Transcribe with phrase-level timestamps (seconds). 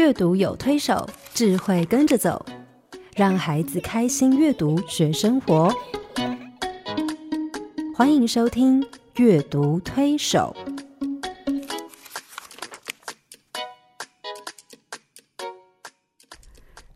[0.00, 2.42] 阅读有推手，智慧跟着走，
[3.14, 5.70] 让孩子开心阅读学生活。
[7.94, 8.80] 欢迎收听
[9.16, 10.56] 《阅读推手》。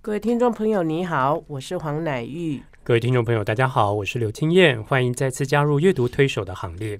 [0.00, 2.62] 各位听众朋友，你好，我是黄乃玉。
[2.82, 6.98] 各位听众朋友，大家好，我是刘青燕，欢迎再次加入阅读推手的行列。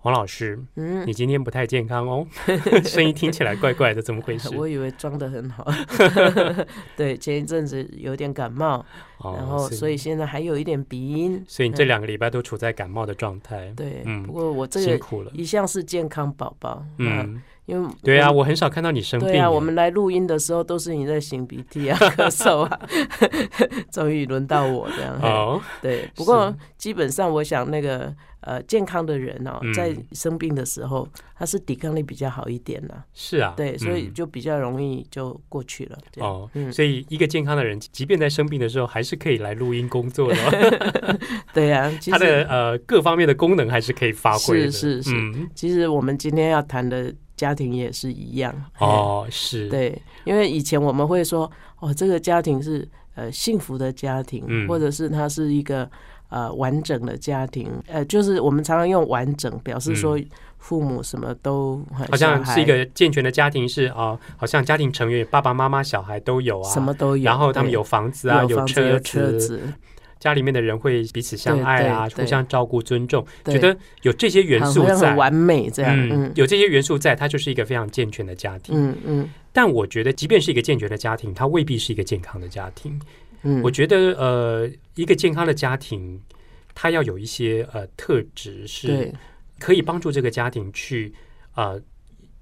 [0.00, 2.26] 黄老师，嗯，你今天不太健康哦，
[2.84, 4.48] 声音听起来怪怪的，怎么回事？
[4.56, 5.66] 我以为装的很好，
[6.96, 8.84] 对，前一阵子有点感冒，
[9.22, 13.72] 然后所以现在还有一点鼻音，所以你这两个礼拜都处在感冒的状态。
[13.76, 17.42] 对，嗯，不过我这个辛苦了，一向是健康宝宝，嗯。
[17.68, 19.28] 因为对啊，我很少看到你生病。
[19.28, 22.80] 对啊，我们来录音的时候都是你在擤鼻涕啊、咳嗽啊，
[23.92, 25.14] 终于轮到我这样。
[25.20, 26.10] 哦，对。
[26.16, 33.02] 不过基本上，我想那个呃，健康的人哦，在生病的时候，他是抵抗力比较好一点的。
[33.12, 35.98] 是啊，对，所以就比较容易就过去了。
[36.20, 41.18] 哦，所以一个健康的人，即便在生病的时候，还是可以来录音工作的。
[41.52, 44.70] 对呀，他的呃各方面的功能还是可以发挥的。
[44.70, 45.48] 是是是。
[45.54, 47.14] 其实我们今天要谈的。
[47.38, 49.68] 家庭也是一样哦，是。
[49.68, 55.88] 对，因为以前我们会说，哦，这个家庭是呃幸福的家庭，或者是它是一个
[56.28, 60.18] 呃完整的家庭，呃，就是我们常常用完整表示说
[60.58, 61.80] 父母什么都
[62.10, 68.98] 好像是一个健全的家庭，是啊，好像家庭成员爸爸妈妈小孩都有啊，什么都有，然后他们有房子啊，有车
[69.38, 69.60] 子。
[70.18, 75.94] 家里面的人会彼此相爱啊，互相照顾、尊重，觉得有这些元素在，完美这样。
[76.10, 78.74] 嗯，有这些元素在，它就是一个非常健全的家庭。
[78.76, 79.30] 嗯嗯。
[79.52, 83.00] 但我觉得，即便是一个健全的家庭，它未必是一个健康的家庭。
[83.42, 86.20] 嗯，我觉得，呃，一个健康的家庭，
[86.74, 89.12] 它要有一些呃特质，是
[89.58, 91.12] 可以帮助这个家庭去
[91.54, 91.80] 呃。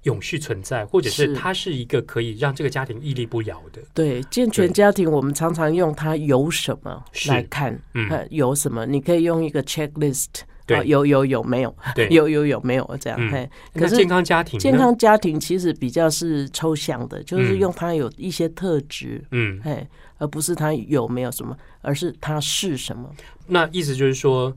[0.07, 3.81] 永续存在，或者是它是一个可以让这个家庭屹立不摇的。
[3.93, 8.85] 对，健全家庭，我们常常用它有什么来看，嗯，有什么？
[8.85, 10.27] 你可以用一个 checklist，
[10.65, 11.75] 对，有有有没有？
[11.93, 13.19] 对，有有有没有这样？
[13.29, 19.85] 嘿，可是健康家庭，健康家庭其实比较是抽象的，就是用它有一些特质，嗯，嘿，
[20.19, 23.13] 而不是它有没有什么，而是它是什么。
[23.47, 24.55] 那意思就是说。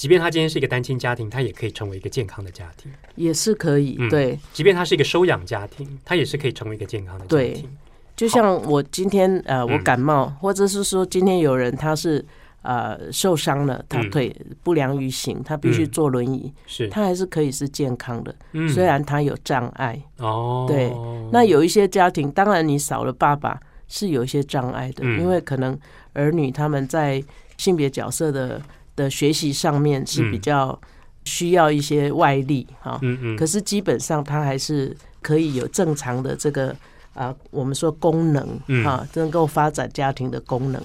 [0.00, 3.98] 即便他今天是一个单亲家庭，他也可以成为一个健康的家庭，也是可以。
[4.08, 7.68] 对，即便他是一个收养家庭，他也是可以成为一个健康的家庭。
[8.16, 12.24] 就像我今天呃，我感冒，或者是说今天有人他是
[12.62, 18.34] 呃受伤了，他腿不良于行，他必须坐轮椅，是，他还是可以是健康的。
[18.72, 20.64] 虽然他有障碍哦。
[20.66, 20.90] 对，
[21.30, 25.78] 那有一些家庭，当然你少了爸爸是有一些障碍的，因为可能
[26.14, 27.22] 儿女他们在
[27.58, 28.58] 性别角色的。
[28.96, 30.78] 的学习上面是比较
[31.24, 36.74] 需要一些外力哈，嗯嗯，可是基本上他还是可以有正常的这个
[37.14, 40.82] 啊，我们说功能啊，能够发展家庭的功能，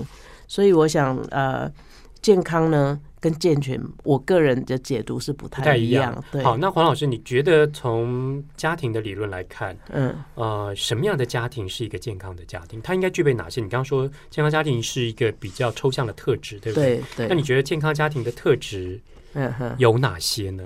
[0.47, 1.71] 所以我想呃，
[2.21, 2.99] 健康呢。
[3.19, 6.23] 跟健全，我个人的解读是不太一样。
[6.31, 12.79] 对，好，那黄老师，你觉得从家庭的理论来看，嗯，呃，什么样的家庭是一个健康的家庭？
[12.83, 13.61] 它应该具备哪些？
[13.61, 17.01] 你刚刚说健康家庭是一个比较抽象的特质，对不对？
[17.15, 17.27] 对。
[17.27, 19.01] 那你觉得健康家庭的特质，
[19.33, 20.63] 嗯哼，有哪些呢？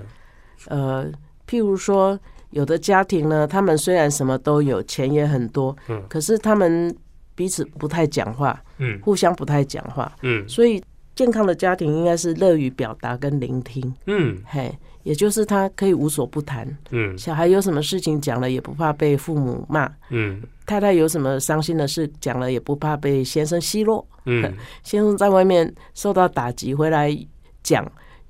[0.66, 1.10] 呃，
[1.48, 2.18] 譬如说，
[2.50, 6.94] 有的家庭呢，他们虽然什么都有，钱也很多，嗯，可是他们
[7.34, 10.82] 彼此不太讲话，嗯，互相不太讲话，嗯，所以。
[11.20, 24.50] 健康的家庭应该是乐于表达跟聆听，嗯，嘿，也就是他可以无所不谈，嗯，小孩有什么事情讲了也不怕被父母骂，嗯，太太有什么伤心的事讲了也不怕被先生奚落，嗯，
[24.82, 27.14] 先生在外面受到打击回来
[27.62, 27.86] 讲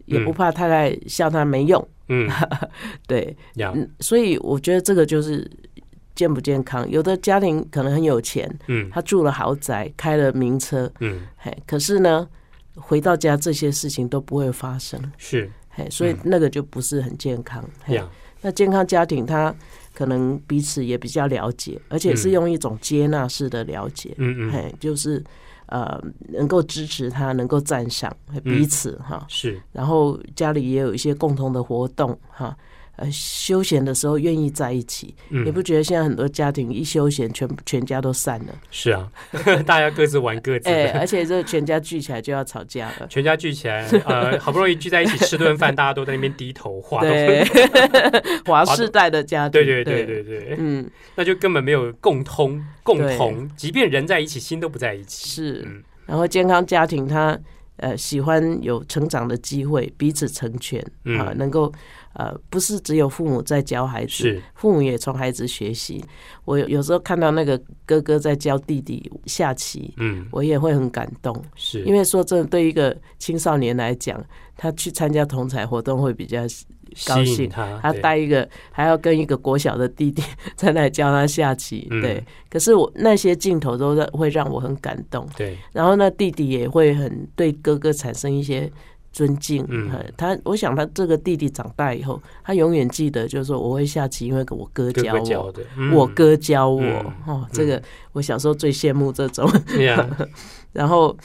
[0.06, 2.28] 也不怕太太笑他没用，嗯，
[3.06, 5.48] 对，嗯，所以我觉得这个就是
[6.16, 6.90] 健不健康。
[6.90, 12.28] 有的家庭可能很有钱，嗯，他住了豪宅，开了名车，嗯，嘿，可是呢。
[12.76, 17.64] 回到家，这些事情都不会发生，是，嘿，所以那个就不是很健康。
[18.40, 19.54] 那健康家庭，他
[19.92, 25.22] 可能彼此也比较了解，而且是用一种接纳式的了解，嗯嗯，嘿，就是
[25.66, 29.60] 呃，能够支持他，能够赞赏彼此，哈，是。
[29.72, 32.56] 然后家里也有一些共同的活动，哈。
[33.00, 38.54] 呃，休闲的时候愿意在一起，你不觉得现在很多家庭一休闲，全全家都散了？
[38.70, 39.10] 是啊，
[39.64, 40.68] 大家各自玩各自。
[40.68, 43.06] 哎，而且这全家聚起来就要吵架了。
[43.08, 47.00] 全家聚起来，呃，好不容易聚在一起吃顿饭，大家都在那边低头 滑。
[47.00, 47.42] 对，
[48.44, 55.26] 华世代的家庭，对对对对对，嗯， 那就根本没有共通共同，即便人在一起，心都不在一起。
[55.26, 55.66] 是，
[56.04, 57.38] 然后健康家庭，他
[57.76, 60.84] 呃喜欢有成长的机会，彼此成全
[61.18, 61.72] 啊，能够
[62.14, 66.04] 呃不是只有父母在教孩子，父母也从孩子学习。
[66.44, 74.22] 我有时候看到那个哥哥在教弟弟下棋，嗯，我也会很感动，是因为说真的，对一个青少年来讲，
[74.56, 76.40] 他去参加同彩活动会比较。
[77.06, 80.24] 高兴，他带一个还要跟一个国小的弟弟
[80.56, 82.20] 在那里教他下棋，对。
[82.50, 85.56] 可是我那些镜头都会让我很感动，对。
[85.72, 88.68] 然后那弟弟也会很对哥哥产生一些
[89.12, 89.90] 尊敬，嗯。
[90.16, 95.52] 他我想他这个弟弟长大以后，他永远记得就是说我会下棋，因为我哥教我，
[95.92, 96.82] 我哥教我。
[97.26, 99.50] 哦，这个我小时候最羡慕这种。
[100.72, 101.16] 然后。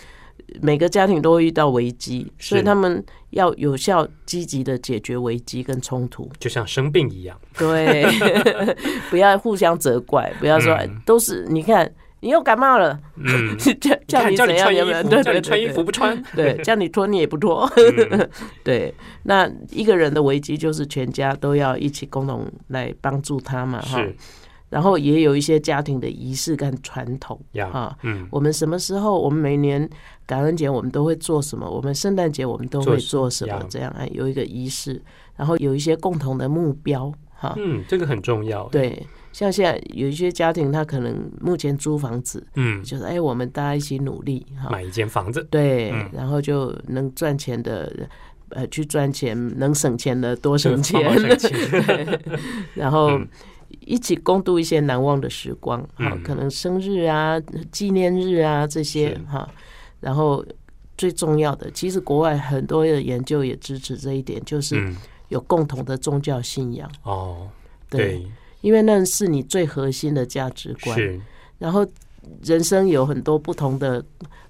[0.62, 7.36] 每个家庭都会遇到危机，所以他们要有效、积极的解决危机跟冲突，就像生病一样。
[7.58, 8.06] 对，
[9.10, 11.92] 不要互相责怪，不要说都是你看
[12.22, 17.70] 你又感冒了，嗯， 叫叫你怎样穿衣服，叫你穿衣服不穿，对，叫你 脱你也不脱，
[18.64, 18.94] 对。
[19.24, 24.04] 那一个人的危机就是全家都要一起共同来帮助他嘛，哈。
[24.68, 27.40] 然后也有一些家庭的仪式跟传统，
[27.72, 29.22] 哈，嗯，我们什么时候？
[29.22, 29.88] 我们每年
[30.26, 31.70] 感恩节我们都会做什么？
[31.70, 33.64] 我们圣诞节我们都会做什么？
[33.70, 35.02] 这样啊，有一个仪式，
[35.38, 38.68] 然后有一些共同的目标，哈，嗯，这个很重要。
[38.70, 47.92] 对，像现在有一些家庭，他可能目前租房子，嗯，就是哎，我们大家一起努力，哈，买一间房子，对，然后就能赚钱的，
[48.48, 51.02] 呃，去赚钱，能省钱的多省钱，
[52.76, 53.20] 然后。
[53.82, 57.40] 一起共度一些难忘的时光，哈，可能生日啊、
[57.72, 59.48] 纪念日啊这些，哈。
[60.00, 60.44] 然后
[60.98, 64.92] 最重要的，其实国外很多的研究也支持这一点，就是
[65.30, 66.90] 有共同的宗教信仰。
[67.04, 67.50] 哦，
[67.90, 68.26] 对，
[68.66, 70.98] 因为那是你最核心的价值观。
[70.98, 71.22] 是。
[71.60, 71.88] 然后
[72.44, 74.04] 人生有很多不同的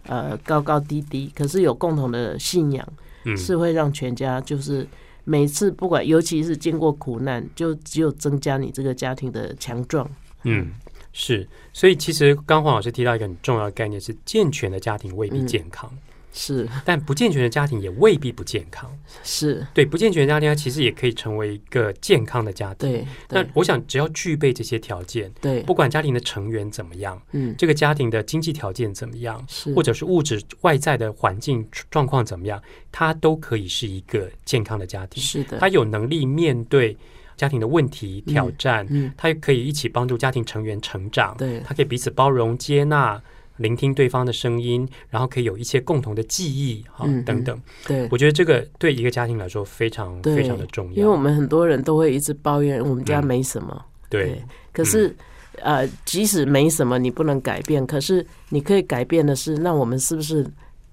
[0.08, 2.88] 呃高高低低，可是有共同的信仰，
[3.36, 4.88] 是会让全家就是。
[5.28, 10.08] 每次不管，尤其是经过苦难，就只有增加你这个家庭的强壮。
[10.44, 10.72] 嗯，
[11.14, 15.92] 是，所以其实刚黄老师提到一个很重要的概念，是健全的家庭未必健康。
[16.38, 18.92] 是，但不健全的家庭也未必不健康。
[19.24, 22.92] 是对不健全的家庭，它其实也可以成为一个健康的家庭。
[22.92, 32.62] 对，那我想只要具备这些条件，对，不管家庭的成员怎么样，嗯，这个家庭的经济条件怎么样，是，或者是物质外在的环境状况怎么样，
[32.92, 35.24] 它都可以是一个健康的家庭。
[35.24, 36.98] 是的，他有能力面对
[37.38, 43.22] 家庭的问题挑战，嗯，他可以一起帮助家庭成员成长，对，他可以彼此包容接纳。
[43.58, 47.62] 聆听对方的声音，然后可以有一些共同的记忆，哈，等等。
[47.88, 50.94] 对，我觉得这个对一个家庭来说非常非常的重要。
[50.94, 54.42] 因为我们很多人都会一直抱怨我们家没什么，对。
[54.74, 55.16] 可是，
[55.62, 57.86] 呃，即使没什么，你不能改变。
[57.88, 60.46] 可是你可以改变的是，那我们是不是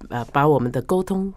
[0.09, 1.33] 呃把我们的沟通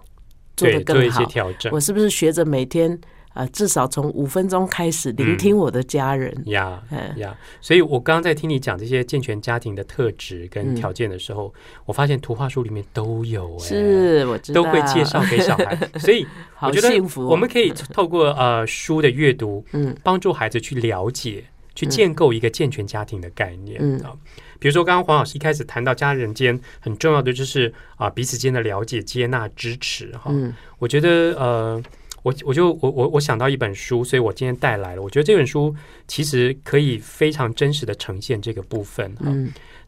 [0.55, 1.23] 做得更好？
[1.71, 2.99] 我是不是学着每天？
[3.35, 6.33] 啊，至少从五分钟开始聆听我的家人。
[6.45, 6.81] 呀
[7.17, 11.53] 呀，所以我刚刚在听你讲这些健全家庭的特质跟条件的时候，
[11.85, 14.63] 我发现图画书里面都有，是我知道。
[14.63, 16.25] 都会介绍给小孩， 所以
[16.61, 16.97] 我觉得
[17.27, 21.43] 我们可以透过呃书的阅读，嗯，帮助孩子去了解、
[21.75, 23.81] 去建构一个健全家庭的概念。
[24.01, 24.13] 啊。
[24.59, 30.31] 比如说，刚刚黄老师一开始谈到家人间很重要的就是啊彼此间的了解、接纳、支持哈。
[30.79, 31.83] 我觉得呃。
[32.25, 35.01] 我我就我我我想到一本书，所以我今天带来了。
[35.03, 35.73] 我觉得这本书
[36.07, 39.31] 其实可以非常真实的呈现这个部分哈。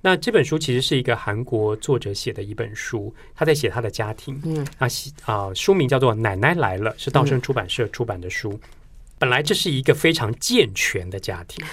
[0.01, 4.39] 那这本书其实是一个韩国作者写的一本书，他在写他的家庭。
[4.45, 4.87] 嗯，啊，
[5.25, 8.59] 啊，书名叫做《奶奶来了》，是道生出版社出版的书。
[9.17, 11.65] 本来这是一个非常健全的家庭，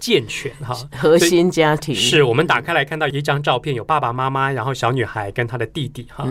[0.00, 1.94] 健全哈， 核心家庭。
[1.94, 6.28] 是我们打开来看到一张照片，有爸爸妈妈，然后小女孩跟她的弟弟哈。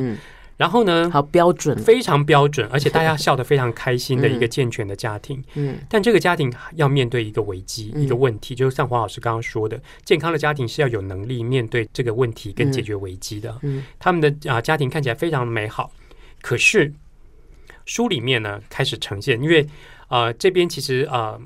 [0.59, 1.09] 然后呢？
[1.09, 5.41] 好标准，非常标准，而且 大家笑得非常开心的一个健全的家庭。
[5.53, 13.57] 嗯，但这个家庭要面对一个危机，一个问题，就像黄老师刚刚说的，健康的家庭是要有能力面对这个问题跟解决危机的。
[13.61, 15.93] 嗯，他们的啊家庭看起来非常美好，
[16.41, 16.93] 可是
[17.85, 19.65] 书里面呢开始呈现，因为
[20.09, 21.39] 啊这边其实啊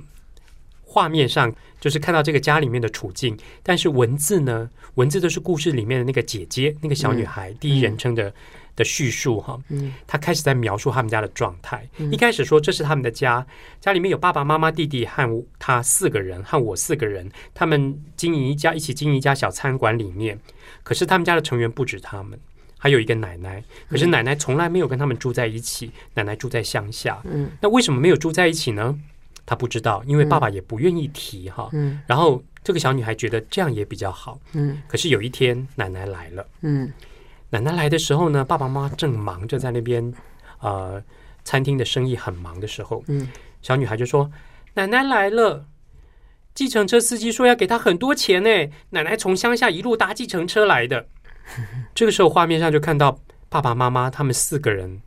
[0.81, 8.33] 画面上就是看到这个家里面的处境，但是文字呢，文字都是故事里面的那个姐姐，那个小女孩，第一人称的。
[8.75, 9.57] 的叙述哈，
[10.05, 11.87] 他开始在描述他们家的状态。
[12.11, 13.45] 一开始说这是他们的家，
[13.79, 17.31] 家里面有爸爸妈妈、弟弟和他四个人，和我四个人。
[17.53, 19.93] 他们经营一家，一起经营一家小餐馆。
[19.93, 20.39] 里面，
[20.81, 22.39] 可是他们家的成员不止他们，
[22.79, 23.63] 还有一个奶奶。
[23.87, 27.21] 可是奶奶从来没有跟他们住在一起，奶奶住在乡下。
[27.25, 28.99] 嗯，那为什么没有住在一起呢？
[29.45, 31.69] 他不知道，因为爸爸也不愿意提哈。
[31.73, 34.39] 嗯，然后这个小女孩觉得这样也比较好。
[34.53, 36.47] 嗯，可是有一天奶奶来了。
[36.61, 36.91] 嗯。
[37.53, 40.11] 奶奶来的时候呢，爸爸妈妈正忙着在那边，
[40.59, 40.99] 呃，
[41.43, 43.29] 餐厅的生意很忙的时候，嗯，
[43.61, 44.31] 小女孩就说
[44.73, 45.67] ：“奶奶来了。”
[46.55, 48.49] 计程车司机说要给她很多钱呢。
[48.89, 51.05] 奶奶从乡下一路搭计程车来的。
[51.93, 53.19] 这个时候画面上就看到
[53.49, 55.03] 爸爸妈妈他们四个人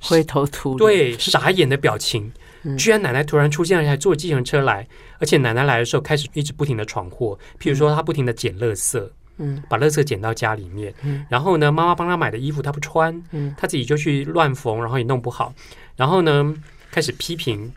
[0.00, 2.32] 灰头土对傻眼的表情。
[2.78, 4.88] 居然奶奶突然出现了，还坐计程车来，
[5.18, 15.52] 而且奶奶来的时候开始一直不停的闯祸，譬如说她不停的捡垃圾，嗯，把垃圾捡到家里面，嗯，然后呢，妈妈帮他买的衣服他不穿，嗯，她自己就去乱缝，然后也弄不好，
[15.96, 16.54] 然后呢，
[16.92, 17.72] 开始批评。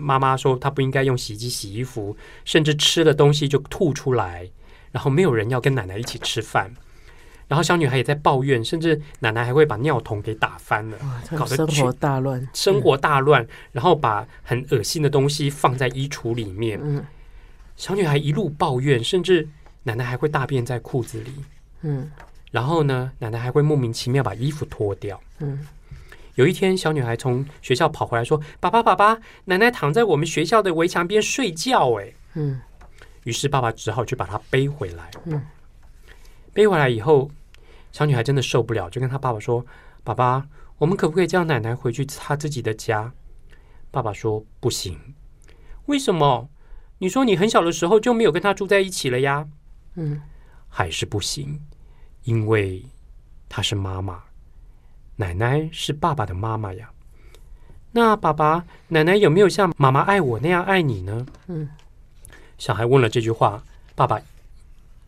[0.00, 4.48] 妈妈说她不应该用洗衣机洗衣服，甚至吃的东西就吐出来，
[4.92, 6.70] 然后没有人要跟奶奶一起吃饭，
[7.48, 10.96] 然后小女孩也在抱怨，甚至奶奶还会把尿桶给打翻了，
[11.36, 16.78] 搞得生活大乱，生活大乱，然后把很恶心的东西放在衣橱里面。
[16.80, 17.04] 嗯，
[17.74, 19.48] 小女孩一路抱怨，甚至
[19.88, 21.32] 奶奶还会大便在裤子里。
[21.80, 22.10] 嗯，
[22.50, 25.18] 然后呢，奶奶还会莫名其妙把衣服脱掉。
[25.38, 25.66] 嗯。
[26.34, 32.60] 有一天，小女孩从学校跑回来，说：“爸爸，爸爸，奶奶躺在我们学校的围墙边睡觉。”哎，嗯。
[33.24, 35.10] 于是爸爸只好去把她背回来。
[35.24, 35.42] 嗯。
[36.52, 37.30] 背回来以后，
[37.92, 39.64] 小女孩真的受不了，就跟她爸爸说
[40.04, 43.10] ：“爸爸，我们可不可以叫奶奶回去她自己的家？”
[43.90, 45.00] 爸爸说：“不行。”
[45.86, 46.50] 为什么？
[46.98, 49.48] 你说你很小的时候就没有跟她住在一起了呀？
[49.98, 50.20] 嗯，
[50.68, 51.60] 还是不行，
[52.22, 52.82] 因为
[53.48, 54.22] 她是妈妈。
[55.16, 56.88] 奶奶是爸爸的妈妈呀，
[57.90, 61.26] 那爸爸奶奶有没有像妈妈爱我那样爱你呢？
[61.48, 61.68] 嗯，
[62.56, 63.60] 小孩问了这句话，
[63.96, 64.20] 爸爸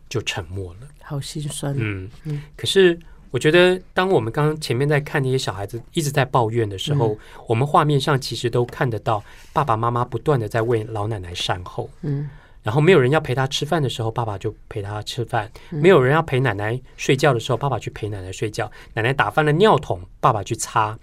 [0.09, 1.73] 就沉默了，好心酸。
[1.77, 7.17] 嗯嗯，可是我觉得，当我们刚刚前面在看那些小孩子一直在抱怨的时候，
[7.47, 11.89] 我们画面上其实都看得到爸爸妈妈不断的在为老奶奶善后。
[12.01, 12.29] 嗯。
[12.63, 18.71] 然后没有人要陪他吃饭的时候，爸爸就陪他吃饭；没有人要陪奶奶睡觉的时候，爸爸去陪奶奶睡觉。
[18.93, 20.97] 奶奶打翻了尿桶，爸爸去擦。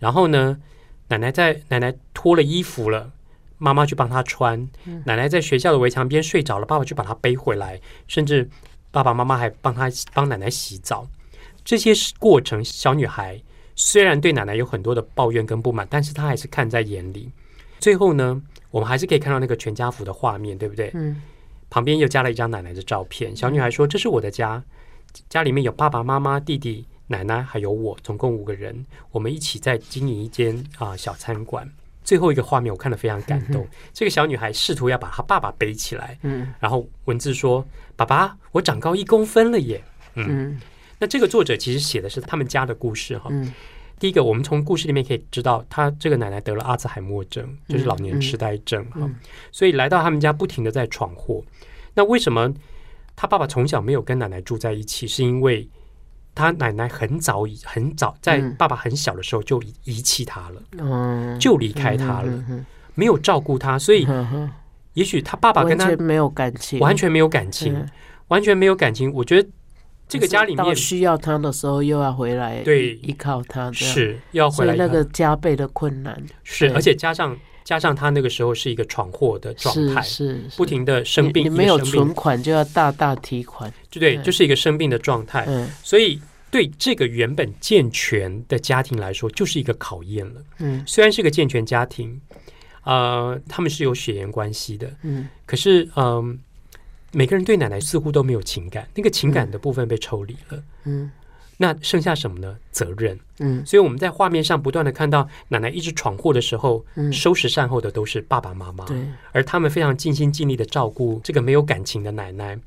[0.00, 0.58] 然后呢，
[1.08, 3.12] 奶奶在奶奶脱了衣服了，
[3.58, 4.68] 妈妈去帮她穿。
[5.04, 7.80] 奶奶在学校的围墙边睡着了，爸爸去把她背回来。
[8.08, 8.50] 甚至
[8.90, 11.06] 爸爸妈妈还帮她帮奶奶洗澡。
[11.64, 13.40] 这些过程，小女孩
[13.76, 17.30] 虽然对奶奶有很多的抱怨跟不满，但是她还是看在眼里。
[17.78, 18.42] 最后呢？
[18.74, 20.90] 我们还是可以看到那个全家福的画面，对不对？
[20.94, 21.22] 嗯。
[21.70, 23.34] 旁边又加了一张奶奶的照片。
[23.36, 24.60] 小女孩说：“这是我的家，
[25.28, 28.84] 家里面有爸爸妈妈、弟弟、奶奶，还有我，总共五个人。
[29.12, 31.70] 我们一起在经营一间啊小餐馆。”
[32.02, 33.64] 最后一个画面我看得非常感动。
[33.92, 36.52] 这个小女孩试图要把她爸爸背起来，嗯。
[36.58, 37.64] 然后文字说
[37.94, 39.80] ：“爸爸，我长高一公分了耶。”
[40.14, 40.60] 嗯。
[40.98, 43.28] 那这个作者其实写的是他们家的故事哈。
[43.30, 43.52] 嗯。
[44.04, 49.00] 第一个，我们从故事里面可以知道，他这个奶奶得了阿兹海默症，就是老年痴呆症哈，
[49.50, 51.42] 所以来到他们家不停的在闯祸。
[51.94, 52.52] 那为什么
[53.16, 55.08] 他爸爸从小没有跟奶奶住在一起？
[55.08, 55.66] 是因为
[56.34, 60.62] 他奶奶很早已很早在爸爸很小的时候就遗弃他了，
[61.38, 62.44] 就离开他了，
[62.94, 64.06] 没有照顾他，所以
[64.92, 67.88] 也许他爸爸跟他没有感情，完全没有感情，
[68.28, 69.10] 完全没有感情。
[69.14, 69.48] 我觉得。
[70.06, 76.22] 这个家里面需要他的时候又要回来，对，依靠他，是要回来，那个加倍的困难。
[76.42, 86.20] 是，而且加上加上他那个时候是一个闯祸的状态，是不停的生病，你没有存款就要大大提款，就对，就是一个生病的状态，嗯，所以
[86.50, 92.20] 对这个原本健全的家庭来说，就是一个考验了，嗯，虽然是个健全家庭，
[92.84, 96.38] 呃，他们是有血缘关系的，嗯，可是嗯。
[97.14, 100.62] 每个人对奶奶似乎都没有情感，那个情感的部分被抽离了。
[100.84, 101.10] 嗯，
[101.56, 102.56] 那剩下什么呢？
[102.72, 103.18] 责任。
[103.38, 108.84] 嗯，所以我们在画面上不断的看到奶奶一直闯祸的时候，收拾善后的都是爸爸妈妈。
[108.84, 108.96] 对，
[109.32, 112.58] 而他们非常尽心尽力的照顾这个没有感情的奶奶，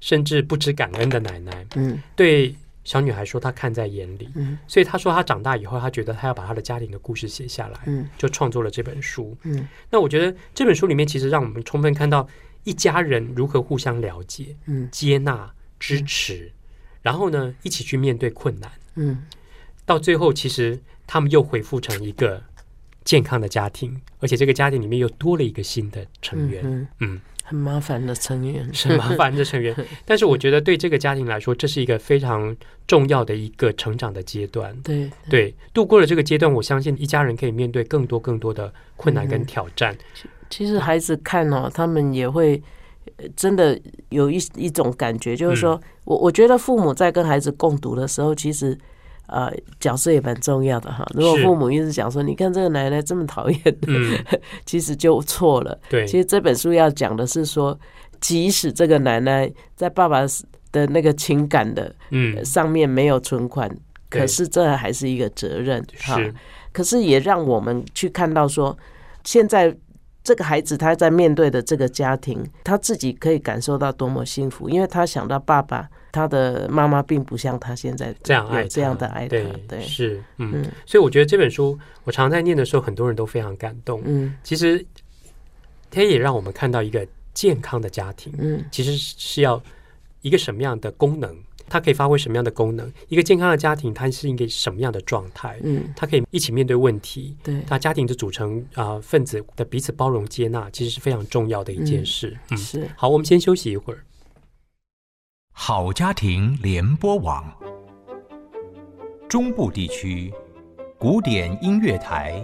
[0.00, 1.66] 甚至不知感恩的奶奶。
[1.76, 2.54] 嗯，对
[2.84, 4.28] 小女孩说，她看在眼里。
[4.34, 7.78] 嗯，所以她说，她长大以后，她觉得她要把她的家庭的故事写下来。
[7.86, 9.36] 嗯，就创作了这本书。
[9.44, 12.28] 嗯，那我觉得这本书里面其实让我们充分看到。
[12.64, 16.52] 一家人如何互相了解、嗯，接纳、支持，
[17.02, 19.24] 然后呢，一起去面对困难，嗯，
[19.84, 22.42] 到最后，其实他们又恢复成一个
[23.04, 29.74] 健康的家庭，而且这个家庭里面又多了一个新的成员，嗯，很麻烦的成员， 是麻烦的成员，
[30.06, 39.96] 但是我觉得对这个家庭来说，这是一个非常重要的一个成长的阶段，对对，度过了这个阶段，我相信一家人可以面对更多更多的困难跟挑战。
[40.52, 42.62] 其实孩子看哦，他们也会
[43.34, 43.80] 真的
[44.10, 48.78] 有一一种感觉，就是说我我觉得父母在跟孩子共读的时候，其实
[49.28, 51.06] 呃角色也蛮重要的哈。
[51.14, 53.60] 如果父母一直讲说，你看这个奶奶这么讨厌，
[54.66, 55.78] 其实就错了。
[55.88, 57.78] 对，其实这本书要讲的是说，
[58.20, 60.20] 即使这个奶奶在爸爸
[60.70, 63.74] 的那个情感的嗯上面没有存款。
[64.10, 65.82] 可是这还是一个责任。
[66.00, 66.20] 哈，
[66.70, 68.76] 可是也让我们去看到说，
[69.24, 69.74] 现在
[70.22, 75.88] 这个孩子他在面对的这个家庭，他自己可以感受到多么幸福，因为他想到爸爸。
[76.14, 84.02] 他的妈妈并不像他现在这样爱这样的爱他，对，是，嗯，所以我觉得这本书我常在念的时候，很多人都非常感动。
[84.04, 84.84] 嗯，其实
[85.90, 89.58] 它也让我们看到一个健康的家庭，嗯，其实是要
[90.20, 91.34] 一个什么样的功能，
[91.68, 92.92] 它可以发挥什么样的功能？
[93.08, 95.58] 一个健康的家庭，它是一个什么样的状态？
[95.62, 102.36] 嗯，它可以一起面对问题，对，它家庭的组成啊分子的彼此包容接纳，其实是非常重要的一件事。
[102.50, 102.90] 嗯，是。
[102.96, 104.04] 好，我们先休息一会儿。
[105.54, 107.44] 好家庭联播网，
[109.28, 110.32] 中部地区
[110.98, 112.42] 古典音乐台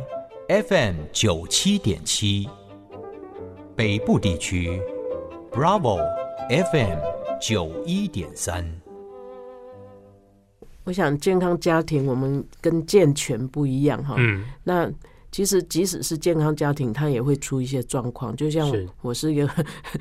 [0.49, 2.49] FM 九七点七，
[3.75, 4.81] 北部地区
[5.51, 5.99] Bravo
[6.49, 6.99] FM
[7.41, 8.65] 九一点三。
[10.89, 14.15] 我想健康家庭，我们跟健全不一样哈。
[14.17, 14.91] 嗯，那
[15.31, 18.35] 其实即使是健康家庭，它也会出一些状况。
[18.35, 18.67] 就像
[19.03, 19.47] 我是一个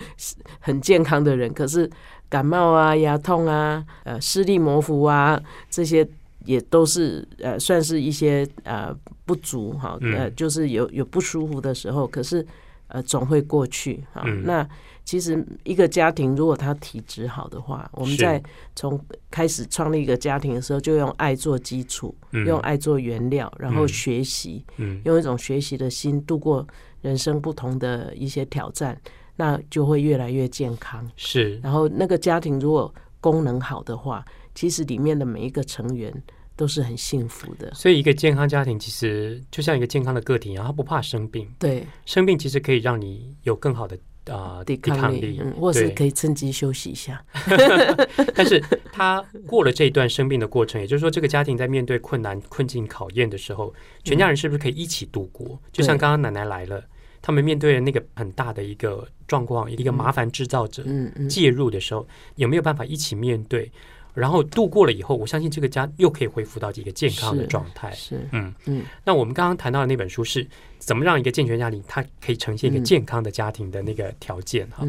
[0.61, 1.89] 很健康的人，可是。
[2.29, 6.05] 感冒啊，牙痛啊，呃，视力模糊啊，这些
[6.43, 12.45] 也都是呃，算是一些呃不足哈，呃，就是有有不舒服的时候，可是
[12.89, 14.23] 呃，总会过去哈。
[14.43, 14.67] 那
[15.07, 18.43] 其实一个家庭如果他体质好的话，我们在
[18.75, 18.99] 从
[19.31, 22.13] 开始创立一个家庭的时候，就用爱做基础，
[22.45, 24.65] 用爱做原料，然后学习，
[25.05, 26.67] 用一种学习的心度过
[26.99, 28.99] 人生不同的一些挑战。
[29.39, 31.57] 那就会越来越健康，是。
[31.59, 36.11] 然后那个家庭如果功能好的话，其实里面的每一个成员
[36.55, 37.71] 都是很幸福的。
[37.75, 41.47] 所以一个健康家庭其实就像一个健康的个体一样，他不怕生病。
[41.59, 43.95] 对，生病其实可以让你有更好的
[44.29, 47.23] 啊抵抗力，或是可以趁机休息一下。
[48.35, 55.59] 但是他过了这一段生病的过程，也就是说，这个家庭在面对困难、困境、考验的时候，全家人是不是可以一起度过？
[55.71, 56.83] 就像刚刚奶奶来了。
[57.19, 60.85] 他们面对那个很大的一个状况，一个麻烦制造者
[61.27, 63.69] 介入的时候，有没有办法一起面对？
[64.17, 67.91] 然后度过了以后，我相信这个家又可以恢复到一个健康的状态。
[67.91, 68.83] 是，嗯嗯。
[69.05, 70.45] 那我们刚刚谈到的那本书是
[70.79, 74.67] 怎么让一个健全家庭，它可以呈现一个健康的家庭的那个条件？
[74.71, 74.85] 哈。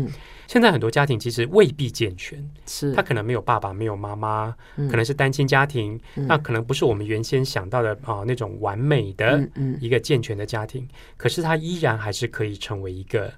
[0.47, 9.47] 现在很多家庭其实未必健全，是他可能没有爸爸，没有妈妈，可能是单亲家庭，那可能不是我们原先想到的啊那种完美的
[9.79, 10.88] 一个健全的家庭，
[11.19, 13.31] 可是他依然还是可以成为一个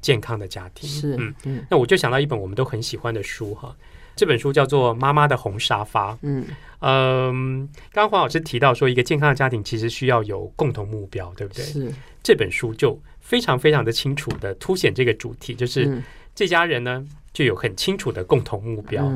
[0.00, 0.88] 健康的家庭。
[0.88, 3.76] 是，嗯，那我就想到一本我们都很喜欢的书哈，
[4.16, 6.12] 这本书叫做《妈妈的红沙发》。
[6.22, 6.44] 嗯
[6.80, 11.64] 嗯，刚刚黄老师提到说，一个健康的家庭其实需要有共同目标，对不对？
[11.64, 16.02] 是，这本书就非常非常的清楚的凸显这个主题，就是。
[16.36, 19.08] 这家人呢，就有很清楚的共同目标。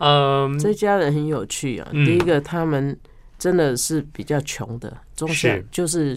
[0.00, 1.88] 嗯，这家人很有趣啊。
[1.90, 2.94] 第一个，他们
[3.38, 6.14] 真的是比较穷的，中下就是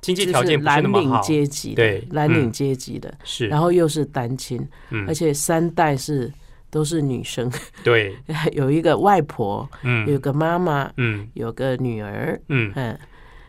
[0.00, 4.66] 经济条件蓝领阶级，对蓝领阶级的，是，然后又是单亲，
[5.06, 6.32] 而且三代是
[6.70, 7.50] 都是女生，
[7.84, 8.16] 对，
[8.52, 12.72] 有一个外婆，嗯，有个妈妈，嗯，有个女儿，嗯。
[12.74, 12.98] 嗯。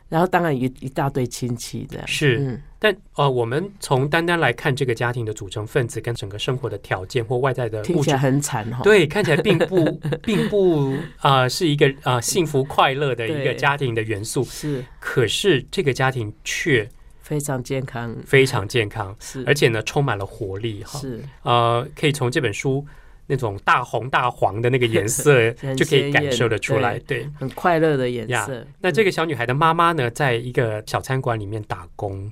[0.10, 9.86] 然后当然一一大堆亲戚的是，但呃，我们从单单来看这个家庭的组成分子跟整个生活的条件或外在的听起来很惨哈，对，看起来并不
[10.22, 14.44] 并不啊是一个啊幸福快乐的一个家庭的元素。
[14.44, 16.90] 是，可是这个家庭却
[17.22, 19.16] 非常健康，非常健康。
[19.18, 21.24] 是，而且呢充满了活力哈，是。
[21.44, 22.86] 呃，可以从这本书。
[23.32, 28.68] 那种大红大黄的那个颜色， 就可以感受得出来，对，很快乐的颜色。
[28.82, 32.30] 那这个小女孩的妈妈呢，在一个小餐馆里面打工。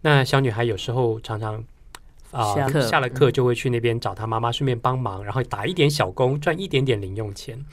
[0.00, 1.62] 那小女孩有时候常常
[2.32, 7.64] 啊，下了课就会去那边找她妈妈，顺便帮忙，然后打一点小工，赚一点点零用钱。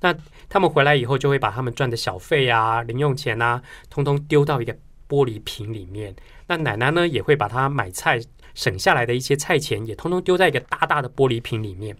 [0.00, 0.14] 那
[0.48, 4.72] 他们回来以后，就会把他们赚的小费啊、零用钱啊，通通丢到一个
[5.08, 6.14] 玻璃瓶里面。
[6.46, 8.20] 那奶奶呢，也会把她买菜
[8.54, 11.96] 省下来的一些菜钱，也通通丢在一个大大的玻璃瓶里面。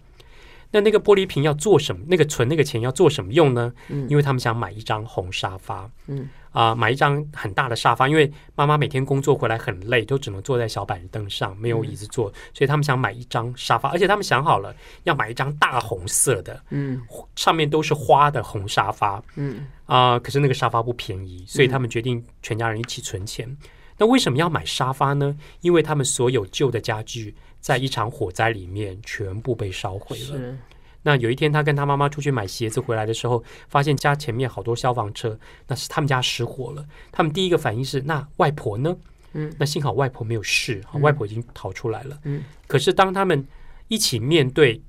[0.71, 2.01] 那那个玻璃瓶要做什么？
[2.07, 3.73] 那个存那个钱要做什么用呢？
[3.89, 17.01] 嗯，因为他们想买一张红沙发，嗯啊，买一张很大的沙发，因为妈妈每天工作回来很累，都只能坐在小板凳上，没有椅子坐，所以他们想买一张沙发，而且他们想好了要买一张大红色的，嗯，
[17.35, 23.57] 上面都是花的红沙发，嗯啊，可是那个沙发不便宜，所以他们决定全家人一起存钱。
[23.97, 25.37] 那为什么要买沙发呢？
[25.59, 27.35] 因为他们所有旧的家具。
[27.61, 30.57] 在一场火灾里面，全部被烧毁了。
[31.03, 36.85] 那有一天，他跟他妈妈出去买鞋子回来的时候，发现家前面好多消防车，那是他们家失火了。
[37.11, 38.95] 他们第一个反应是：那外婆呢？
[39.33, 42.19] 嗯，那幸好外婆没有事，外婆已经逃出来了。
[42.25, 43.47] 嗯，可是当他们
[43.87, 44.81] 一起面对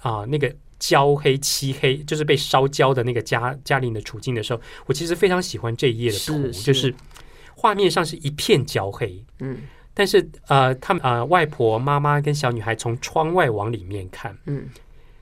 [0.00, 6.94] 啊那个焦黑、漆黑，就是被烧焦的那个家家里的处境的时候，我其实非常喜欢这一页的图，就是
[7.56, 9.62] 画面上是一片焦黑，嗯，
[9.98, 14.68] 但是呃，他们呃，外婆、妈妈跟小女孩从窗外往里面看，嗯。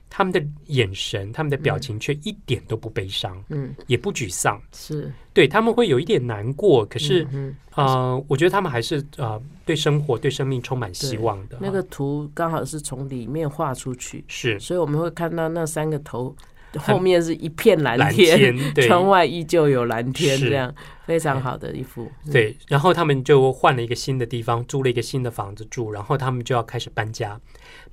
[0.07, 5.11] 他们的眼神，他们的表情却一点都不悲伤，嗯，也不沮丧，是。
[5.33, 7.27] 对他们会有一点难过，可是，
[7.73, 11.57] 呃，我觉得他们还是呃，对生活、对生命充满希望的。
[11.59, 16.33] 那个图刚好是从里面画出去，是，所以我们会看到那三个头
[16.77, 18.55] 后面是一片蓝天，
[18.87, 20.73] 窗外依旧有蓝天，这样
[21.05, 22.11] 非常好的一幅。
[22.31, 27.39] 对，然后他们就换了一个新的地方，租了一个新的房子住，然后他们就要开始搬家。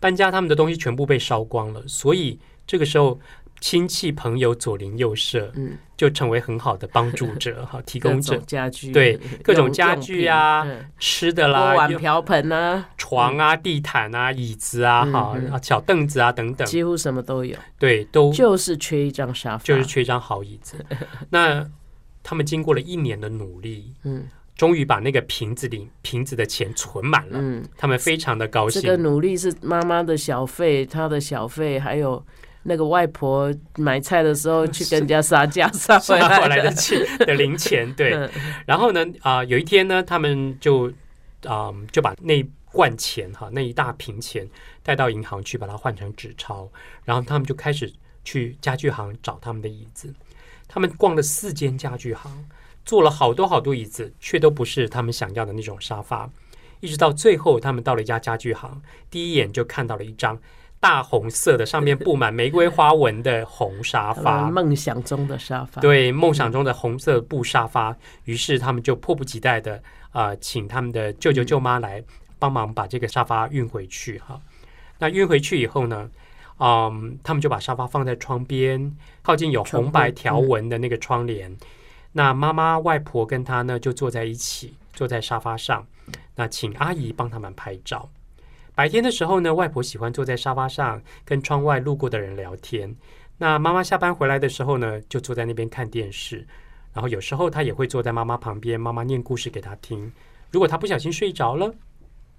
[0.00, 3.18] 搬家，他们的东西全部被烧光了，所以这个时候
[3.62, 8.36] 亲戚朋友左邻右舍，嗯，就成为很好的帮助者 哈，提供者。
[8.38, 10.66] 家具，对 各种家具啊，
[10.98, 20.84] 吃的啦，碗瓢盆啊，床啊，地毯啊，椅子啊，哈，小凳子啊等等，几乎什么都有，对，都就是缺一张沙发，就是缺一张好椅子。
[21.30, 21.64] 那
[22.24, 24.26] 他们经过了一年的努力，嗯。
[24.54, 28.82] 终于把那个瓶子里瓶子的钱存满了，嗯，他们非常的高兴。
[28.82, 32.22] 这个努力是妈妈的小费，他的小费，还有
[32.62, 37.92] 那个外婆买菜的时候去跟人家杀价杀回来的 钱的零钱。
[37.94, 38.28] 对，
[38.66, 40.92] 然后呢，啊，有一天呢，他们就
[41.44, 44.48] 啊就把那罐钱哈那一大瓶钱
[44.82, 46.68] 带到银行去，把它换成纸钞，
[47.04, 47.92] 然后他们就开始
[48.24, 50.12] 去家具行找他们的椅子。
[50.68, 52.48] 他们逛了四间家具行。
[52.84, 56.28] 坐了好多好多椅子，却都不是他们想要的那种沙发。
[56.80, 60.36] 一直到最后，他们到了一家家具行，第一眼就看到了一张
[60.82, 64.50] 大红色的、上面布满玫瑰花纹的红沙发。
[64.50, 67.96] 梦想中的沙发，对，梦想中的红色布沙发。
[68.24, 72.02] 于是他们就迫不及待的啊，请他们的舅舅舅妈来
[72.36, 74.18] 帮忙把这个沙发运回去。
[74.18, 74.40] 哈，
[74.98, 76.10] 那运回去以后呢，
[76.58, 78.92] 嗯，他们就把沙发放在窗边，
[79.22, 81.56] 靠近有红白条纹的那个窗帘。
[82.10, 85.86] 那妈妈、外婆跟他呢，就坐在一起，坐在沙发上。
[86.34, 88.10] 那请阿姨帮他们拍照。
[88.74, 92.94] 白天的时候呢，外婆喜欢坐在沙发上跟窗外路过的人聊天。
[93.38, 96.46] 那妈妈下班回来的时候呢，就坐在那边看电视。
[96.92, 100.10] 然后有时候她也会坐在妈妈旁边，妈妈念故事给她听。
[100.50, 101.74] 如果她不小心睡着了，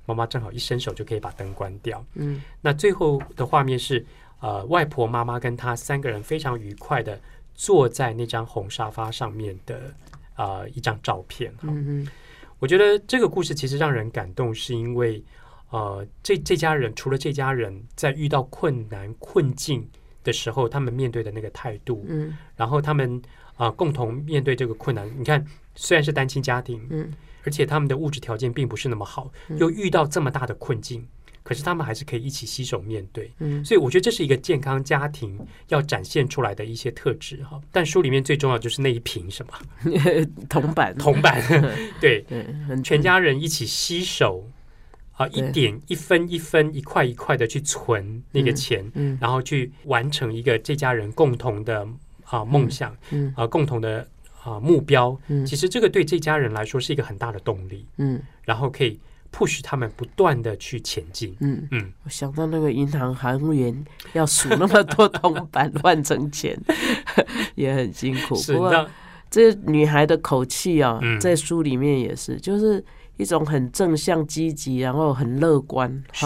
[0.06, 2.06] 妈妈正好一伸手就可以把灯关掉。
[2.16, 4.06] 嗯，那最后的画面是，
[4.40, 7.20] 呃，外婆、妈妈跟她三个人非常愉快的。
[7.56, 9.94] 坐在那张红沙发上面的
[10.38, 12.08] 呃一张照片，嗯
[12.58, 15.24] 我觉得这个故事其实让人感动，是因为
[15.74, 19.84] 呃这这家人除了这家人在遇到困难困境
[20.24, 23.20] 的时候，他们面对的那个态度，嗯，然后他们
[23.56, 27.12] 啊共同面对这个困难，你看虽然是单亲家庭，嗯，
[27.44, 31.08] 而且他们的物质条件并不是那么好，又遇到这么大的困境。
[31.42, 37.60] 可是他们还是可以一起携手面对，嗯，所以我觉得这是一个健康家庭要展现出来的一些特质哈。
[37.70, 39.52] 但书里面最重要就是那一瓶什么
[40.48, 41.44] 铜板，铜板，
[42.00, 42.26] 对，
[42.82, 44.48] 全家人一起携手
[45.14, 51.88] 啊，一点一分一分一块一块的去存那个钱，嗯，然后去完成一个这家人共同的
[52.26, 54.08] 啊梦想，嗯啊共同的
[54.44, 59.00] 啊目标，嗯，其实这个对这家人来说是一个很大的动力，嗯，然后可以。
[59.36, 61.36] push 他们不断的去前进。
[61.40, 66.56] 嗯嗯，我想到那个银行行员要数那么多铜板 换成钱，
[67.56, 68.36] 也很辛苦。
[68.44, 68.88] 不过，
[69.32, 72.86] 这女孩的口气啊，在书里面也是，就是
[73.18, 76.04] 一种很正向、积极，然后很乐观。
[76.12, 76.26] 是，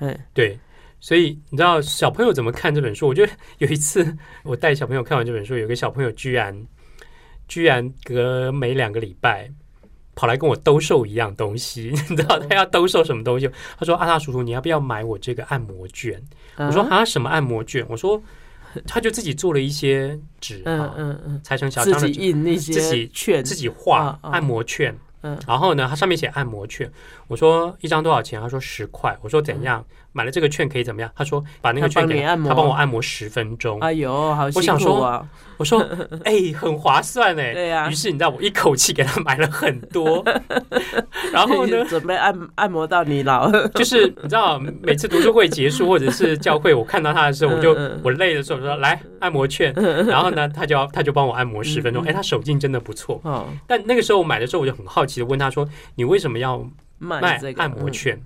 [0.00, 0.58] 嗯，对。
[1.00, 3.06] 所以你知道小朋友怎么看这本书？
[3.06, 6.66] 我觉得有一次我带小朋友看完这本书，有个小朋友居然
[7.46, 9.50] 居然隔每两个礼拜。
[10.20, 13.48] 跑来跟我兜售一样东西， 你知道他要兜售什么东西？
[13.78, 16.20] 他说：“阿大叔叔，你要不要买我这个按摩券？”
[16.58, 18.20] 我说：“啊，什么按摩券？”我说
[18.84, 24.92] ：“他就自己做了一些纸，嗯嗯嗯，裁成小张的印那些，自己券，自己画按摩券。
[25.22, 26.90] 嗯，然后呢，它上面写按摩券。
[27.28, 28.40] 我说一张多少钱？
[28.40, 29.16] 他说十块。
[29.22, 29.84] 我说怎样？
[30.12, 31.10] 买了这个券可以怎么样？
[31.14, 33.78] 他说把那个券给他帮我按摩十分钟。
[33.80, 35.24] 哎呦，好辛苦啊！
[35.58, 35.80] 我说
[36.24, 37.52] 哎，很划算哎。
[37.52, 37.88] 对呀。
[37.88, 40.24] 于是你知道，我一口气给他买了很多。
[41.32, 43.50] 然后呢，准备按按摩到你老。
[43.74, 49.72] 就是你知道，每次读书会结束或者是教会，我看到他的时候，我就我累的时候说来按摩券。
[50.06, 52.02] 然后呢，他就要他就帮我按摩十分钟。
[52.04, 53.20] 哎，他手劲真的不错。
[53.24, 53.46] 哦。
[53.66, 56.66] 但那个时候我买的时候，我就很好奇的问他说：“你为什么要
[56.98, 58.20] 卖按摩券？”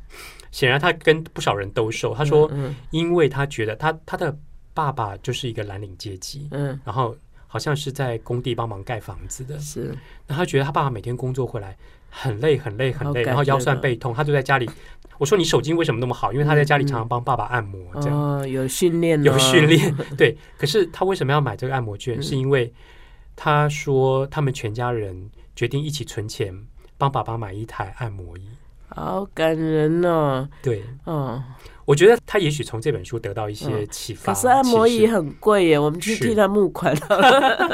[0.50, 2.14] 显然，他跟不少人兜售。
[2.14, 2.50] 他说
[2.90, 4.36] ：“因为他觉得他他的
[4.74, 9.58] 爸爸就是一个蓝领阶级，嗯，然后好像是在工地帮忙盖房子的。
[9.58, 11.74] 是，那他觉得他爸爸每天工作回来
[12.10, 14.68] 很累，很累，很累，然后腰酸背痛，他就在家里
[15.16, 16.32] 我说你手筋为什么那么好？
[16.32, 19.94] 因为他在家里常常帮爸爸按摩，这样有训练，有训练。
[20.18, 22.22] 对，可是他为什么要买这个按摩券？
[22.22, 22.70] 是因为
[23.36, 26.54] 他说他们全家人决定一起存钱
[26.98, 28.48] 帮爸爸买一台按摩仪，
[28.94, 30.48] 好感人哦。
[30.62, 31.42] 对，嗯。
[31.84, 34.32] 我觉得他也许从这本书得到一些启发。
[34.32, 36.96] 可是按摩椅很贵耶，我们去替他募款。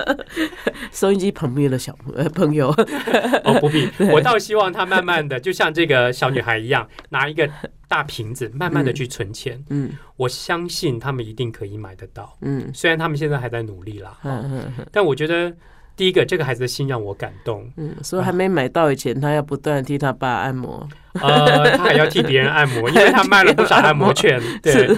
[0.90, 1.94] 收音机旁边的小
[2.35, 2.68] 朋友，
[3.44, 7.48] 哦不必， 我倒希望他慢慢的，就像这个小女孩一样，拿一个
[7.87, 9.62] 大瓶子，慢慢的去存钱。
[9.68, 12.35] 嗯，我相信他们一定可以买得到。
[12.40, 14.42] 嗯，虽然他们现在还在努力啦，嗯
[14.78, 15.54] 嗯但我觉得。
[15.98, 17.68] 第一个，这个孩子的心让我感动。
[17.76, 20.88] 嗯，所以还没买到以前，他要不断替他爸按摩。
[21.14, 24.40] 呃，他还要替别人按摩，因为他卖了不少按摩券。
[24.62, 24.96] 对，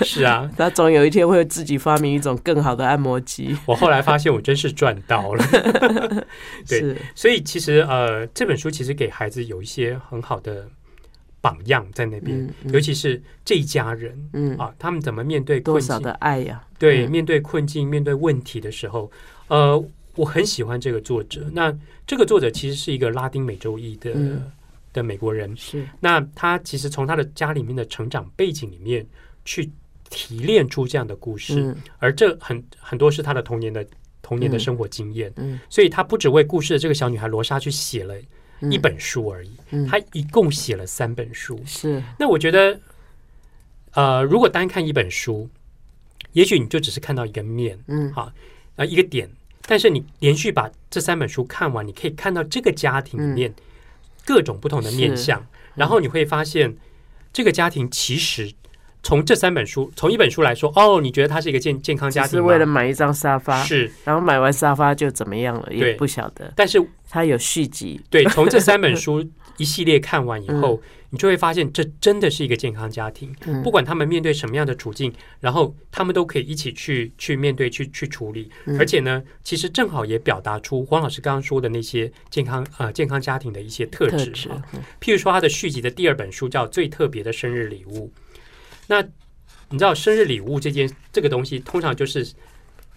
[0.00, 3.56] 是啊，他总有一天会自己发明一种更好的按摩机。
[3.66, 5.44] 我后来发现，我真是赚到了。
[6.68, 10.66] 对，所以其实呃，这本书其实给孩子有一些很好的
[11.40, 16.60] 榜样在那边，尤其是这一家人，嗯啊，他们怎么面对多少的爱呀？
[16.80, 19.08] 对，面对困境、面对问题的时候，
[19.46, 19.80] 呃。
[20.14, 21.48] 我很喜欢这个作者。
[21.52, 21.74] 那
[22.06, 24.14] 这个作者其实是一个拉丁美洲裔的
[24.92, 25.56] 的美国人。
[25.56, 25.86] 是。
[26.00, 29.06] 那他其实从他的家里面的成长背景里面
[29.44, 29.70] 去
[30.10, 33.86] 提炼出这样的故事，而这很很多是他的童年的
[34.20, 35.32] 童年的生活经验。
[35.36, 35.58] 嗯。
[35.70, 38.14] 所以他不只为故事的这个小女孩罗莎去写了
[38.70, 39.50] 一本书而已。
[39.70, 39.86] 嗯。
[39.86, 41.58] 他一共写了三本书。
[41.64, 42.02] 是。
[42.18, 42.78] 那我觉得，
[43.92, 45.48] 呃，如果单看一本书，
[46.32, 47.78] 也许你就只是看到一个面。
[47.86, 48.12] 嗯。
[48.12, 48.30] 好，
[48.76, 49.30] 啊，一个点。
[49.66, 53.54] 但是你连续把这三本书看完，你可以看到这个家庭里面
[54.24, 55.44] 各种不同的面相，
[55.74, 56.76] 然后你会发现
[57.32, 58.52] 这个家庭其实
[59.02, 66.52] 从这三本书，从一本书来说，哦，你觉得它是一个健健康家庭，是为了买一张沙发，是，然后买完沙发就怎么样了，也不晓得。
[66.54, 70.80] 但是它有续集，对，从这三本书一系列看完以后。
[71.14, 73.30] 你就会发现，这真的是一个健康家庭。
[73.62, 78.50] 不管他们面对什么样的处境，然后他们都可以一起去去面对、去去处理。
[78.78, 84.32] 而且呢，其实正好也表达出黄老师刚刚说的那些健康呃健康家庭的一些特质。
[85.02, 88.06] 譬如说，他的续集的第二本书叫《最特别的生日礼物》。
[88.86, 89.02] 那
[89.68, 92.26] 你知道，生日礼物这件这个东西，通常就是。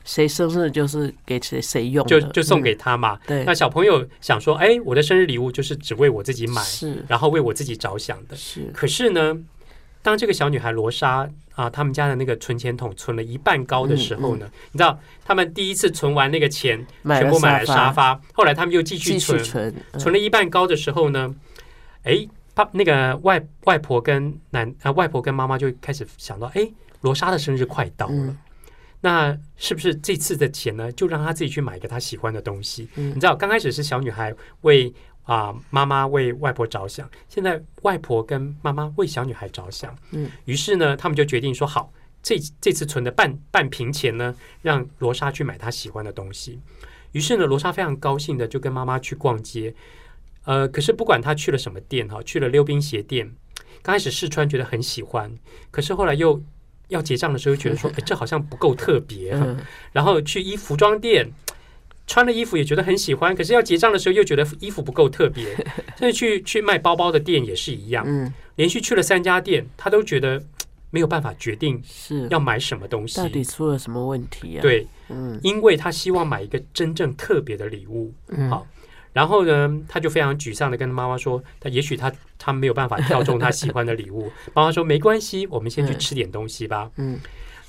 [0.05, 3.19] 谁生日就是给谁谁用，就就送给他嘛。
[3.25, 8.35] 对，那小朋友想说，哎，我的生日礼物就是只为我自己买，是，然后为我自己着想的。
[8.35, 9.35] 是，可是呢，
[10.03, 19.43] 当这个小女孩罗莎啊，他们家的那个存钱筒存了一半高的时候呢，你知道，他们第一次存完那个钱，全部买了沙发，后来他们又继续存，
[19.97, 21.33] 存了一半高的时候呢，
[22.03, 26.69] 哎，爸那个外外婆跟奶啊外婆跟妈妈就开始想到，哎，
[27.01, 28.37] 罗莎的生日快到了。
[29.05, 30.91] 那是不是这次的钱呢？
[30.93, 32.89] 就让他自己去买一个他喜欢的东西。
[32.95, 34.91] 你知道，刚开始是小女孩为
[35.25, 39.95] 啊妈妈为外婆着想，现在外婆跟妈妈为小女孩着想。
[40.09, 46.59] 嗯，于是呢，他们就决定说好，这这次存的半半瓶钱呢，让罗莎去买她喜欢的东西。
[47.11, 49.75] 于是呢，罗莎非常高兴的就跟妈妈去逛街。
[50.45, 53.31] 呃，可是不管她去了什么店哈，去了溜冰鞋店，
[53.83, 55.31] 刚开始试穿觉得很喜欢，
[55.69, 56.41] 可是后来又。
[56.89, 59.37] 要结账的时候，觉得说， 哎，这好像不够特别。
[59.91, 61.31] 然后去衣服装店，
[62.07, 65.55] 穿了衣服也觉得很喜欢，可是要结账的时候又觉得衣服不够特别。
[65.97, 68.03] 所以去去卖包包的店也是一样。
[68.07, 70.41] 嗯，连续去了三家店，他都觉得
[70.91, 73.17] 没有办法决定是要买什么东西。
[73.17, 74.61] 到底出了什么问题啊？
[74.61, 78.13] 对，嗯，因为他希望买一个真正特别的礼物。
[78.49, 78.67] 好。
[79.15, 84.29] 然后呢，他就非常沮丧的跟妈妈说：“他也许他他没有办法挑中他喜欢的礼物。
[84.53, 87.17] ”妈妈说：“没关系，我们先去吃点东西吧。”嗯，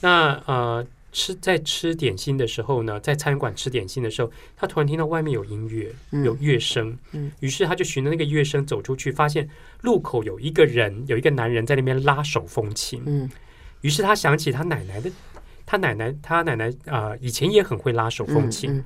[0.00, 6.98] 那呃，吃在吃点心的时候呢，在餐馆吃点心的时候，他突然听到外面有音乐，有乐声。
[7.12, 9.48] 嗯，于是他就循着那个乐声走出去，发现
[9.82, 13.04] 路口有一个人，有一个男人在那边拉手风琴。
[13.06, 13.30] 嗯，
[13.82, 15.08] 于是他想起他奶奶的，
[15.64, 18.84] 他奶奶，他奶奶啊，以前也很会拉手风琴。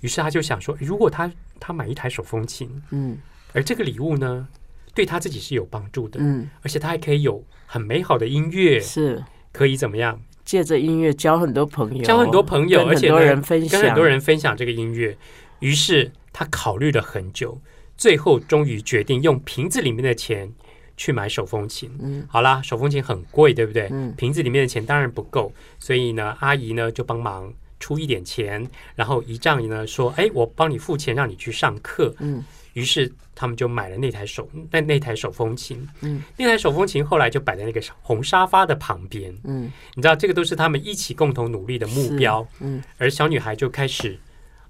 [0.00, 3.18] 于是他就想说，如果他他买一台手风琴，嗯，
[3.52, 4.46] 而这个礼物呢，
[4.94, 10.20] 对他自己是有帮助的，嗯，而且他还可以有很美好的音乐，是可以怎么样？
[10.44, 15.16] 借着音乐交很多朋友，交很多朋友，而且跟人分享，跟很多人分享这个音乐。
[15.60, 17.58] 于是他考虑了很久，
[17.96, 20.52] 最后终于决定用瓶子里面的钱
[20.96, 21.90] 去买手风琴。
[21.98, 23.88] 嗯，好啦，手风琴很贵，对不对？
[23.90, 27.50] 嗯，瓶子里面的钱当然不够，所以呢，阿姨呢就帮忙。
[27.80, 35.86] 出一点钱，然后姨丈呢说：“哎，我帮你付钱，让你去上课。”嗯，于是他们就买了那台手那那台手风琴。
[36.00, 39.36] 嗯，那台手风琴后来就摆在那个红沙发的旁边。
[39.44, 42.46] 嗯，你知道这个都是他们一起共同努力的目标。
[42.60, 44.18] 嗯，而小女孩就开始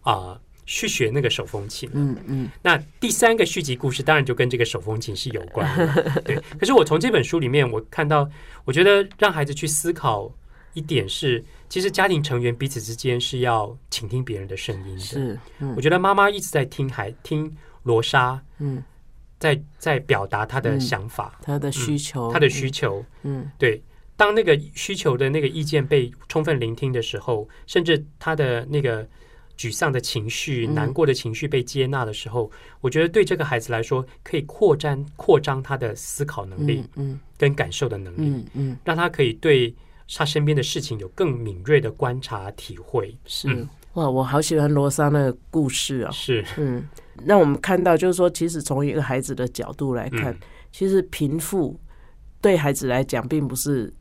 [0.00, 1.88] 啊去学那个手风琴。
[1.92, 2.50] 嗯嗯。
[2.62, 6.22] 那第三个续集故事当然就跟这个手风琴是有关的。
[6.22, 6.36] 对。
[6.58, 8.28] 可是我从这本书里面，我看到，
[8.64, 10.32] 我觉得让孩子去思考
[10.74, 15.00] 一点是，其实家庭成员彼此之间是要倾听别人的声音的。
[15.00, 15.40] 是。
[15.74, 17.50] 我觉得妈妈一直在听，还听
[17.82, 18.82] 罗莎，嗯，
[19.38, 23.04] 在在表达她的想法，她的需求，她的需求。
[23.22, 23.82] 嗯，对。
[24.16, 29.04] 当那个需求的那个意见被充分聆听的时候，甚至他的那个
[29.58, 32.48] 沮丧的情绪、难过的情绪被接纳的时候，
[32.80, 39.74] 我觉得对这个孩子来说，可以扩展、扩张他的思考能力，嗯，跟感受的能力，嗯嗯，让他可以对
[40.16, 43.16] 他身边的事情有更敏锐的观察、体会。
[43.26, 43.48] 是
[43.94, 46.10] 哇，我好喜欢罗莎那个故事啊！
[46.10, 46.88] 是，嗯，
[47.24, 50.36] 那我们看到，就是说，其实从一个孩子的角度来看，
[50.72, 51.78] 其实贫富
[52.40, 53.92] 对孩子来讲，并不是。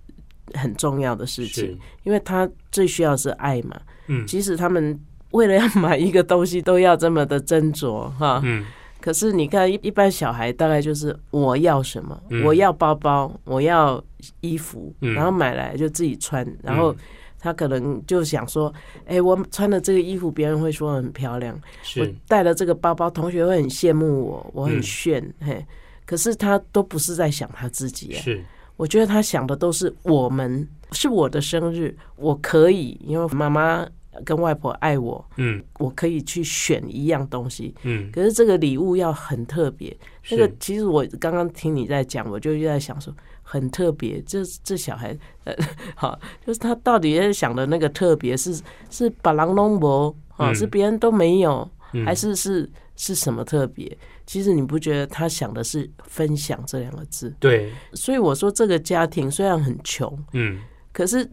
[0.56, 3.80] 很重要的事情，因为他最需要是爱嘛。
[4.08, 5.00] 嗯，即使他们
[5.32, 8.42] 为了要买一个东西都要这么的斟酌哈。
[8.44, 8.66] 嗯，
[9.04, 14.02] 可是你看，一一般小孩大概就是我要什么，我要包包，我要
[14.40, 16.96] 衣服，然后买来就自己穿，然后
[17.38, 18.74] 他可能就想说，
[19.06, 21.54] 哎，我穿的这个衣服别人会说很漂亮，
[21.98, 25.66] 我带了这个包包，同学会很羡慕我，我很炫嘿。
[26.06, 28.42] 可是他都不是在想他自己，是。
[28.78, 33.86] 我觉得他想的都是我们是我的生日，我可以，因为妈妈
[34.26, 39.96] 跟外婆爱我，嗯，我可以去选一样东西，嗯，可是这个礼物要很特别。
[40.30, 45.54] 那个其实我刚刚听你在讲，我就在想说很特别，这这小孩，呃，
[45.96, 51.70] 好，就是他到底在想的那个特别是是把狼龙博啊，是别人都没有，
[52.06, 53.98] 还是是是什么特别？
[54.26, 57.36] 其实你不觉得他想的是分享这两个字？
[57.40, 60.60] 对，所以我说这个家庭虽然很穷，嗯，
[60.94, 61.30] 可是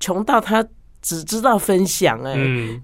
[0.00, 0.66] 穷到他
[1.02, 2.34] 只知道分享，哎，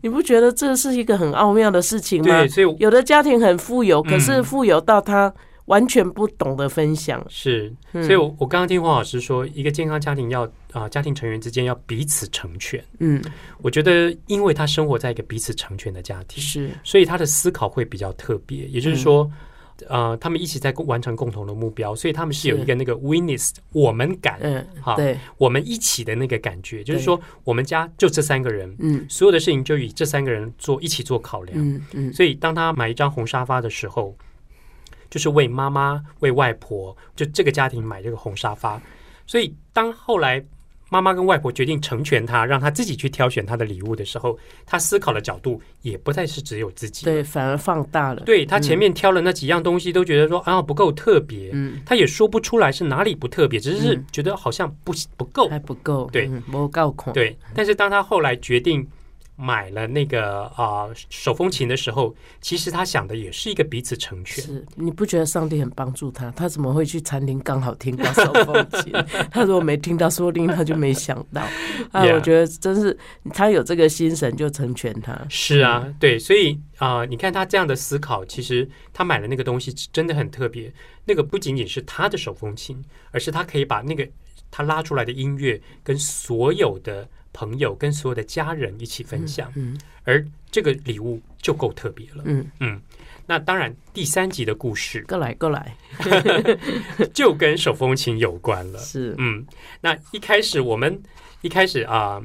[0.02, 2.46] 你不觉得这是一个很奥妙的事情吗？
[2.48, 5.32] 所以有的家庭很富有，可是富有到他。
[5.68, 12.82] 完全不懂得分享，是，所以，我我刚刚听黄老师说，一个健康家庭要啊，家庭成员之间要彼此成全。
[13.00, 13.22] 嗯，
[13.60, 18.64] 我觉得，因为他生活在一个彼此成全的家庭，是，所以他的思考会比较特别。
[18.68, 19.30] 也就是说，
[19.88, 34.16] 呃，他们一起在完成共同的目标，所以他们是有一个那个 witness 我们感，嗯，好，对，我们一起的那个感觉，就是说，我们家就这三个人，嗯，所有的事情就以这三个人做一起做考量，嗯嗯，所以当他买一张红沙发的时候。
[35.10, 38.78] 就是为妈妈、为外婆，就这个家庭买这个红沙发。
[39.26, 40.44] 所以，当后来
[40.90, 48.22] 妈妈跟外婆决定成全他，让他自己去挑选他的礼物的时候，他思考的角度也不再是只有自己，对，反而放大了。
[48.24, 57.36] 对他前面挑了那几样东西，都觉得说啊不够特别，嗯，他也说不出来是哪里不特别，只是觉得好像不不够，还不够，对，不够空，对。
[57.54, 58.86] 但是当他后来决定。
[59.40, 64.42] 买了那个啊手风琴的时候，其实他想的也是一个彼此成全。
[64.44, 66.28] 是你不觉得上帝很帮助他？
[66.32, 68.92] 他怎么会去餐厅刚好听到手风琴？
[69.30, 71.40] 他如果没听到，说不定他就没想到。
[71.92, 72.98] 啊，我觉得真是
[73.32, 75.16] 他有这个心神就成全他。
[75.28, 80.72] 是啊，对，所以啊，你看他这样的思考，其实他买了那个东西真的很特别。
[81.04, 84.06] 那个不仅仅是他的手风琴，而是他可以把那个
[84.50, 87.08] 他拉出来的音乐跟所有的。
[87.38, 92.44] 朋友跟所有的家人一起分享，嗯，而这个礼物就够特别了，嗯。
[92.58, 92.80] 嗯。
[93.26, 95.76] 那当然，第三集的故事，过来过来，
[97.14, 99.14] 就跟手风琴有关了，是。
[99.18, 99.46] 嗯。
[99.80, 101.00] 那一开始我们
[101.42, 102.20] 一开始啊，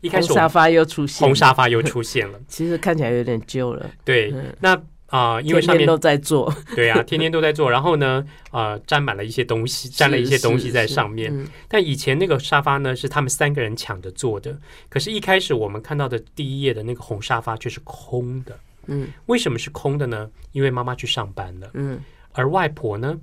[0.00, 4.82] 一开始红沙发又出现，红沙发又出现了， 其实看起来有点旧了，对，那。
[5.14, 7.70] 啊，因为上面都在做， 对啊，天天都在做。
[7.70, 11.32] 然后呢，呃，沾满了一些东西，沾了一些东西在上面。
[11.68, 14.58] 但以前那个沙发呢，是他们三个人抢着坐的。
[14.88, 18.58] 可是，一开始我们看到的第一页的那个红沙发却是空的。
[18.86, 20.28] 嗯，为什么是空的呢？
[20.50, 21.70] 因为妈妈去上班了。
[21.74, 22.00] 嗯，
[22.32, 23.16] 而外婆呢，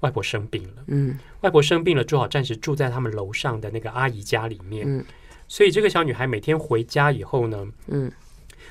[0.00, 0.82] 外婆生病了。
[0.88, 4.84] 嗯，外婆生病了，只好暂时住在他们楼上的那个阿姨家里面。
[4.84, 5.04] 嗯，
[5.46, 8.10] 所以这个小女孩每天回家以后呢，嗯。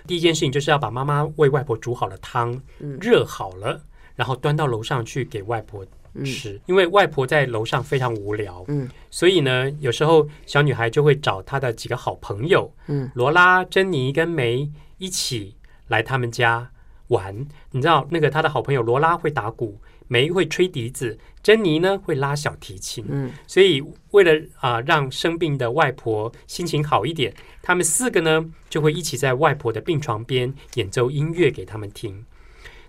[0.09, 2.59] 第一件事情就是要把妈妈为外婆煮好的汤
[2.99, 3.79] 热好了，
[4.15, 5.85] 然后端到楼上去给外婆
[6.25, 6.59] 吃。
[6.65, 14.67] 因为外婆在楼上非常无聊，嗯，所以呢，有时候小女孩就会找她的几个好朋友，嗯，罗拉、珍妮跟梅
[14.97, 15.55] 一起
[15.89, 16.71] 来他们家
[17.09, 17.45] 玩。
[17.69, 19.79] 你知道，那个她的好朋友罗拉会打鼓。
[20.09, 23.05] 梅会吹笛子，珍妮呢会拉小提琴。
[23.07, 23.81] 嗯，所以
[24.11, 32.25] 为了啊让生病的外婆心情好一点，他们四个呢就会一起在外婆的病床边演奏音乐给他们听。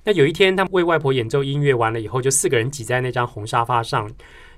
[0.03, 4.11] 那有一天，他们为外婆演奏音乐完了以后，就四个人挤在那张红沙发上，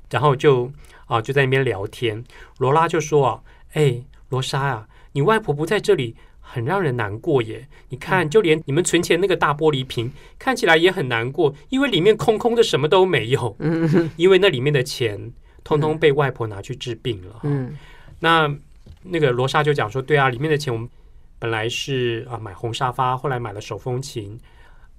[0.09, 0.71] 然后就
[1.07, 2.25] 啊就在那边聊天。
[2.59, 3.43] 罗拉就说：“啊，
[3.73, 7.67] 哎，罗莎啊，你外婆不在这里。”很让人难过耶。
[7.89, 13.57] 你看，就连你们存钱那个大玻璃瓶，看起来也很难过，因为里面空空的，什么都没有。
[13.61, 15.33] 嗯，因为那里面的钱，
[15.65, 17.41] 通通被外婆拿去治病了。
[17.45, 17.79] 嗯，
[18.21, 18.55] 那
[19.03, 20.89] 那个罗莎就讲说，对啊，里面的钱我们
[21.39, 24.39] 本来是啊买红沙发，后来买了手风琴，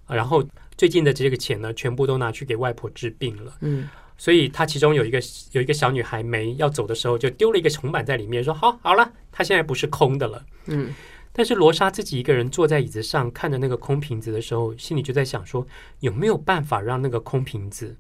[0.08, 0.44] 然后
[0.78, 3.54] 最近的这个钱呢，全部都拿去给外婆治病了。
[3.62, 3.88] 嗯。
[4.16, 5.20] 所以，他其中有一个
[5.54, 10.94] 有一个小女孩没要走的时候，就丢了一个铜板在里面，说：“好，好了，她现在不是空的了。”嗯。
[11.36, 15.66] 但是罗莎自己一个人坐在椅子上看着那个空瓶子的时候，心里就在想说：
[16.00, 17.98] 有没有办法让那个空瓶子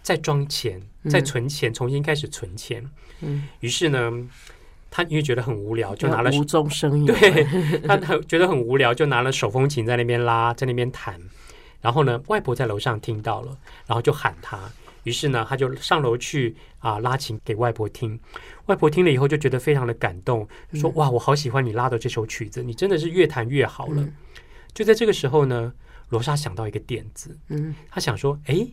[0.00, 0.80] 再装钱、
[1.10, 2.88] 再存钱、重新开始存钱？
[3.20, 3.48] 嗯。
[3.60, 4.12] 于是呢，
[4.90, 7.12] 他因为觉得很无聊，就拿了无中生有。
[7.12, 7.44] 对
[7.86, 11.20] 他，他觉得很无聊，就拿了手风琴在那边拉，在那边弹。
[11.80, 14.70] 然后呢，外婆在楼上听到了，然后就喊他。
[15.04, 18.18] 于是呢，他就上楼去啊拉琴给外婆听。
[18.66, 24.06] 外婆听了以后就觉得非常的感动，说：“哇，我好喜欢你拉的这首曲子，你真的是越弹越好了。”
[24.74, 25.72] 就在这个时候呢，
[26.10, 28.66] 罗莎想到一个点子，嗯，他想说：“哎，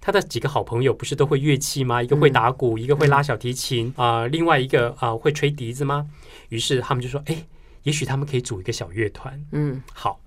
[0.00, 2.02] 他的几个好朋友不是都会乐器吗？
[2.02, 6.08] 一个会打鼓，一个会拉小提琴啊，另外一个啊会吹笛子吗？”
[6.50, 7.44] 于是他们就说：“哎，
[7.84, 10.20] 也许他们可以组一个小乐团。”嗯，好。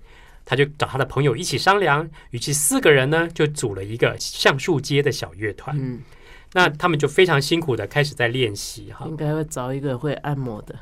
[0.44, 5.76] 他就找他的朋友一起商量，于是四个人呢就组了一个橡树街的小乐团。
[5.78, 6.00] 嗯，
[6.52, 9.06] 那他们就非常辛苦的开始在练习哈。
[9.08, 10.78] 应该会找一个会按摩的，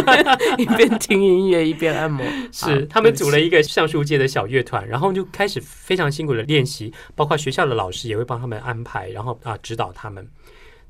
[0.58, 2.24] 一边听音乐一边按摩。
[2.52, 10.28] 是，他们组了一个橡树街的小乐团，然后就开始非常辛苦的练习，包括学校的老师也会帮他们安排，然后啊指导他们。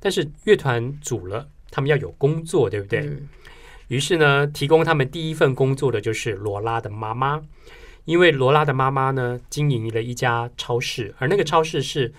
[0.00, 3.10] 但是乐团组了，他们要有工作，对不对？
[3.88, 7.40] 于是呢，提供他们第一份工作的就是罗拉的妈妈。
[8.08, 12.10] 因为罗拉的妈妈呢，经营了一家超市，而那个超市是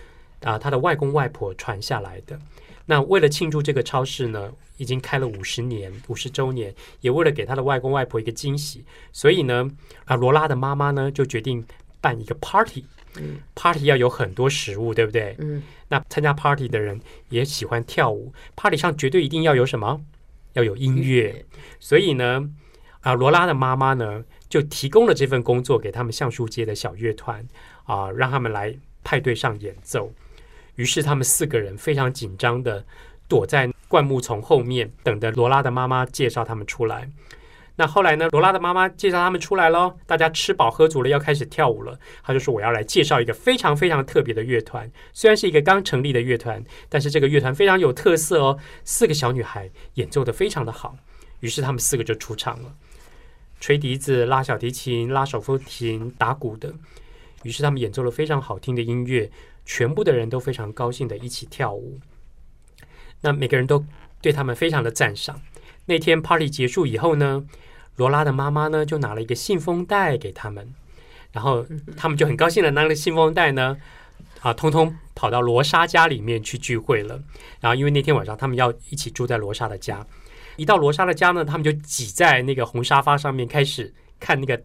[0.44, 2.40] 啊，她的外公外婆传下来的。
[2.86, 6.72] 那为了庆祝这个超市呢，已经开了五十年，五十周年，
[7.02, 9.68] 也为了给她的外公外婆一个惊喜，所以呢，
[10.06, 11.66] 啊，罗拉的妈妈呢，就决定
[12.00, 12.86] 办一个 party。
[13.18, 15.36] 嗯，party 要有很多食物，对不对？
[15.40, 20.00] 嗯，那参加 party 的人也喜欢跳舞，party 上绝对一定要有什么？
[20.54, 21.44] 要有音乐。
[21.80, 22.48] 所以呢，
[23.00, 24.24] 啊，罗拉的妈妈呢？
[24.50, 27.48] 就提供了这份工作给他们橡树街的小乐团
[27.84, 30.12] 啊，让他们来派对上演奏。
[30.76, 32.86] 于是他们四个人非常紧张的
[33.28, 37.10] 躲在灌木丛后面，等着罗拉的妈妈介绍他们出来。
[37.76, 41.98] 那后来呢，罗拉的妈妈介绍他们出来喽，大家吃饱喝足了，要开始跳舞了。
[42.22, 48.60] 他就说：“我要来介绍一个非常非常特别的乐团，虽然是一个刚成立的乐团，但是这个乐团非常有特色哦。
[48.84, 50.98] 四个小女孩演奏的非常的好。”
[51.40, 52.76] 于是他们四个就出场了。
[53.60, 56.74] 吹笛子、拉小提琴、拉手风琴、打鼓的，
[57.44, 59.30] 于是他们演奏了非常好听的音乐，
[59.66, 62.00] 全部的人都非常高兴的一起跳舞。
[63.22, 63.84] 那每个人都
[64.22, 65.42] 对他们非常的赞赏。
[65.86, 67.46] 那天 party 结束以后呢，
[67.98, 70.74] 罗拉的妈妈呢就拿了一个信封袋给他们，
[71.34, 71.66] 然后
[71.98, 73.78] 他们就很高兴的拿了信封袋呢，
[74.40, 77.22] 啊，通通跑到罗莎家里面去聚会了。
[77.60, 80.06] 然后因为那天晚上他们要一起住在罗莎的家。
[80.60, 84.62] 一到罗莎的家呢，他们就挤在那个红沙发上面，开始看那个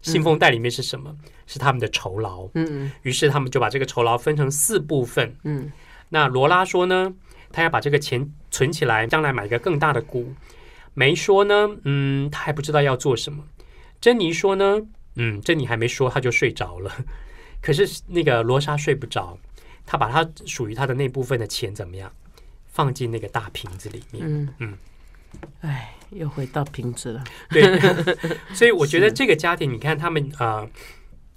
[0.00, 1.14] 信封袋里面是什么，
[1.46, 2.44] 是他们的酬劳。
[2.54, 2.92] 嗯嗯。
[3.02, 5.36] 于是他们就把这个酬劳分成四部分。
[5.44, 5.70] 嗯。
[6.08, 7.12] 那罗拉说呢，
[7.52, 10.32] 他要把这个钱存起来，将来买一个更大的股。
[10.94, 13.44] 没说呢，嗯，他还不知道要做什么。
[14.00, 14.80] 珍妮说呢，
[15.16, 16.90] 嗯，珍妮还没说，他就睡着了。
[17.60, 19.36] 可是那个罗莎睡不着，
[19.84, 22.12] 他把他属于他的那部分的钱怎么样，
[22.66, 24.22] 放进那个大瓶子里面。
[24.24, 24.74] 嗯嗯。
[25.60, 27.24] 哎，又回到瓶子了。
[27.50, 27.62] 对，
[28.54, 30.66] 所以我觉得这个家庭，你看他们啊，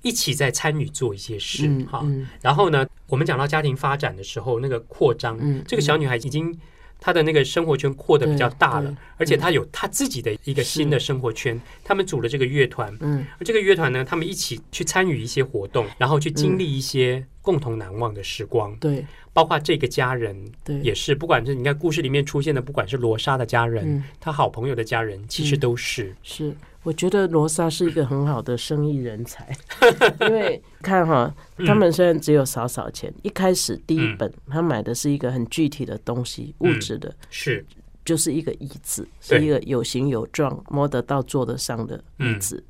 [0.02, 2.06] 一起在参与做一些事哈。
[2.42, 5.38] 然后呢，我们讲到家庭发展的时候，那个扩张，
[5.68, 6.58] 这个小女孩已经。
[7.00, 11.62] 她的那个生活圈扩的比较大了，而且她有他自己的一个新的生活圈。
[11.84, 18.76] 他们组了这个乐团，嗯，而这个乐团呢，他们一起去参与一些活动，然后去经历一些共同难忘的时光。
[18.78, 19.06] 对，
[19.38, 26.12] 包括这个家人，对，也是，不管是你看故事里面出现的，不管是罗莎的家人，他好朋友的家人，其实都是。
[26.24, 26.52] 是。
[26.82, 29.56] 我觉得罗莎是一个很好的生意人才，
[30.28, 31.32] 因为看哈，
[31.68, 37.64] 他们虽然只有少少钱，一开始第一本他买的是一个很具体的东西，物质的，是。
[38.04, 42.64] 就是一个椅子，是一个有形有状、摸得到、坐得上的椅子。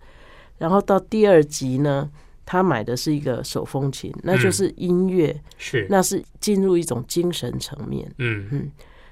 [0.57, 2.09] 然后到第二集呢，
[2.48, 5.86] 他买的是一个手风琴，那就是音乐，是。
[5.88, 8.12] 那是进入一种精神层面。
[8.18, 8.48] 嗯。
[8.52, 8.72] 嗯，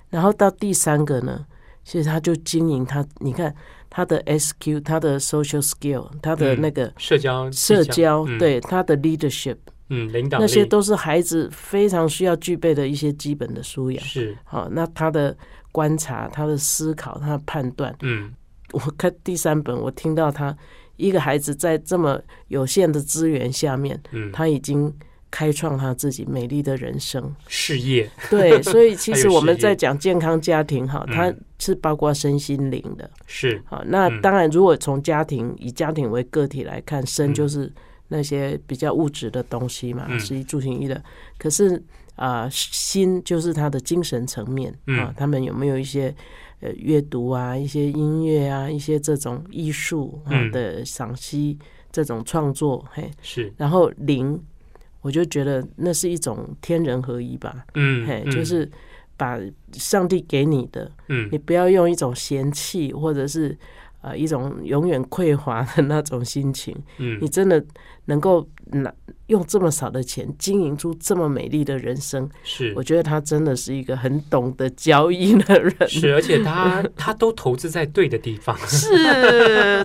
[0.09, 1.45] 然后到第三个呢，
[1.83, 3.53] 其实他就经营他，你看。
[3.87, 9.55] 他的 SQ，他的 social skill，他的那个社交社交，对他的 leadership，
[9.87, 14.03] 嗯，领导那些都是孩子非常需要具备的一些基本的素养。
[14.03, 15.37] 是，好，那他的
[15.71, 18.33] 观察、他的思考、他的判断，嗯，
[18.73, 20.53] 我看第三本，我听到他
[20.97, 24.93] 一个孩子在这么有限的资源下面，嗯，他已经
[25.29, 28.09] 开创他自己美丽的人生事业。
[28.29, 33.09] 对，所以其实我们在讲健康家庭哈，它是包括身心灵的。
[33.25, 37.71] 是好，那当然，如果从家庭以家庭为个体来看，身就是
[38.07, 41.03] 那些比较物质的东西嘛，是一住行一的。
[41.37, 41.83] 可是
[42.15, 46.15] 啊，心就是他的精神层面啊，他们有没有一些？
[46.61, 51.57] 呃，阅读啊，一些音乐啊，一些这种艺术啊的赏析，
[51.91, 53.53] 这种创作，嘿，是。
[53.57, 54.41] 然后灵，
[55.01, 58.69] 我就觉得那是一种天人合一吧，嗯，嘿，就是
[59.17, 59.39] 把
[59.73, 63.57] 上帝给你的，嗯，你不要用一种嫌弃或者是。
[64.01, 66.77] 啊，一种永远匮乏的那种心情。
[66.99, 67.65] 嗯，你真的
[68.05, 68.93] 能够拿
[69.27, 75.73] 用这么少的钱经营出这么美丽的人生，是我觉得他真的是一个很懂得交易的人。
[75.87, 78.57] 是，而且他 他都投资在对的地方。
[78.67, 78.93] 是，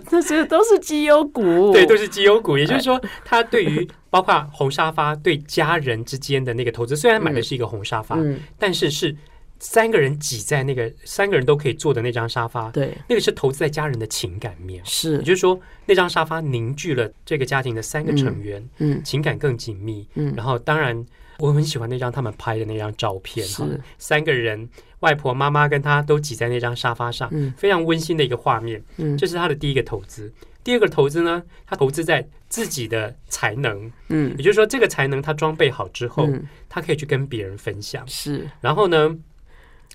[0.09, 1.73] 这些都是绩优股。
[1.73, 2.59] 对，都是绩优股。
[2.59, 8.19] 也就是说，他对于包括红沙发对家人之间的那个投资，虽然买的是一个红沙发，
[8.59, 9.17] 但是是。
[9.61, 21.05] 三个人挤在那个三个人都可以坐的那张沙发，对，那个是投资在家人的情感面，是，也就是说那张沙发凝聚了这个家庭的三个成员，嗯，情感更紧密，嗯，然后当然
[21.39, 24.67] 我很喜欢那张他们拍的那张照片，哈，三个人
[25.01, 30.33] 外婆妈妈跟他都挤在那张沙发上，嗯，非常温馨的一个画面，嗯，这是他的第一个投资，
[30.65, 36.27] 第二个投资呢，他投资在自己的才能，嗯，也就是说这个才能他装备好之后，
[36.67, 39.15] 他可以去跟别人分享，是，然后呢？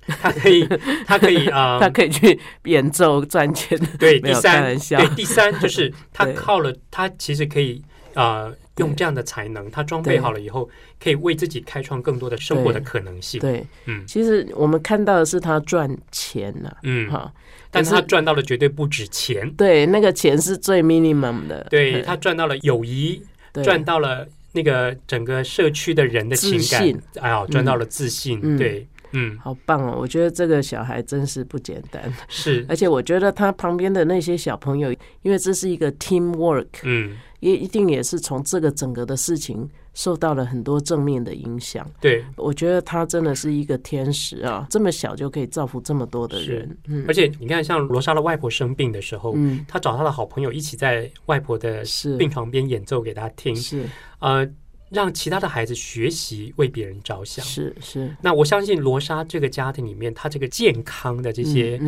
[0.07, 0.67] 他可以，
[1.05, 3.77] 他可以啊，他可以去演奏赚钱。
[3.97, 7.81] 对， 第三，对，第三就是他靠了，他其实可以
[8.13, 10.69] 啊，用这样的才能，他装备好了以后，
[11.01, 13.39] 可以为自己开创更多的生活的可能性。
[13.39, 17.31] 对，嗯，其实我们看到的是他赚钱了，嗯，哈，
[17.71, 19.49] 但是他赚到了绝对不止钱。
[19.53, 21.65] 对，那个钱是最 minimum 的。
[21.69, 23.21] 对他赚到了友谊，
[23.63, 28.87] 赚到了那个整个社区的人的情感，哎呀，赚到了自信，对。
[29.11, 29.97] 嗯，好棒哦！
[29.99, 34.91] 我觉得这个小孩真是不简单，是， 而且我觉得他旁边的那些小朋友，
[35.21, 41.89] 因为这是一个 team work，嗯，也一定也是从这个整个的事情受到了很多正面的影响。
[42.01, 44.65] 对，我觉得他真的是一个天使啊！
[44.69, 51.83] 这么小就可以造福这么多的人，嗯，而且你看，像罗莎的外婆生病的时候，嗯，他找他的好朋友一起在外婆的
[52.17, 53.85] 病床边演奏给他听，是，
[54.19, 54.47] 呃。
[54.89, 58.15] 让其他的孩子学习为别人着想，是是。
[58.21, 61.79] 那我相信罗莎这个家庭里面，他这个健康的这些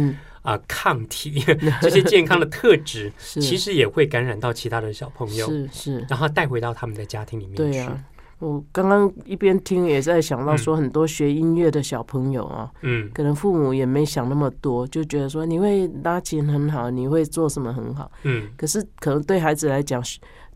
[0.41, 1.43] 啊抗体，
[1.81, 6.05] 这些健康的特质，其实也会感染到其他的小朋友，是是。
[6.09, 7.63] 然后带回到他们的家庭里面去。
[7.63, 8.03] 对啊，
[8.39, 18.47] 我刚刚一边听也在想到说，很多学音乐的小朋友啊，嗯，可能父母也没想那么多，就觉得说你会拉琴很好，你会做什么很好，嗯。
[18.55, 20.03] 可是可能对孩子来讲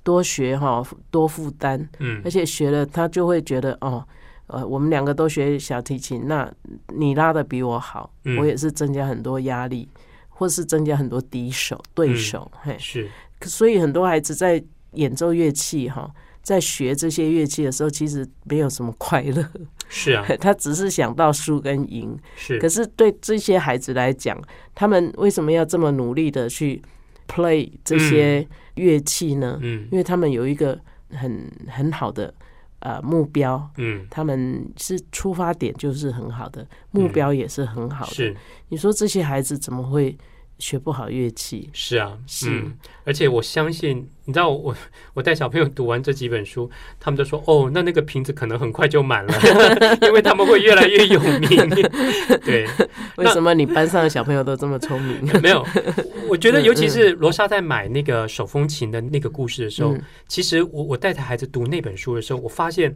[0.03, 4.03] 多学哈，多负担，嗯，而且学了他就会觉得哦，
[4.47, 6.51] 呃，我们两个都学小提琴，那
[6.87, 9.87] 你拉的比我好，我也是增加很多压力，
[10.27, 13.07] 或是增加很多敌手对手，嘿，是，
[13.43, 16.09] 所以很多孩子在演奏乐器哈，
[16.41, 19.47] 在学这些乐器的时候，其实没有什么快乐，
[19.87, 24.35] 是啊， 他只是想到输跟赢，是，可是对这些孩子来讲，
[24.73, 26.81] 他们为什么要这么努力的去
[27.27, 28.47] play 这些？
[28.81, 29.59] 乐器呢？
[29.61, 30.77] 嗯，因为他们有一个
[31.11, 32.33] 很很好的
[32.79, 38.11] 呃目标，嗯，他们是出发点就是很好的，目标也是很好的。
[38.11, 38.35] 是，
[38.69, 40.17] 你说这些孩子怎么会？
[40.61, 42.63] 学不好乐器是啊，是，
[43.03, 44.75] 而且我相信，你知道，我
[45.15, 49.33] 我带小朋友读完这几本书，他们都说，哦，那那个瓶子可能很快就满了，
[50.07, 51.49] 因为他们会越来越有名。
[52.45, 52.67] 对，
[53.17, 55.41] 为什么你班上的小朋友都这么聪明？
[55.41, 55.65] 没有，
[56.29, 59.97] 我觉得，尤其是罗莎在买那个手风琴的那个故事的时候，
[60.27, 62.95] 其实我我带着孩子读那本书的时候，我发现。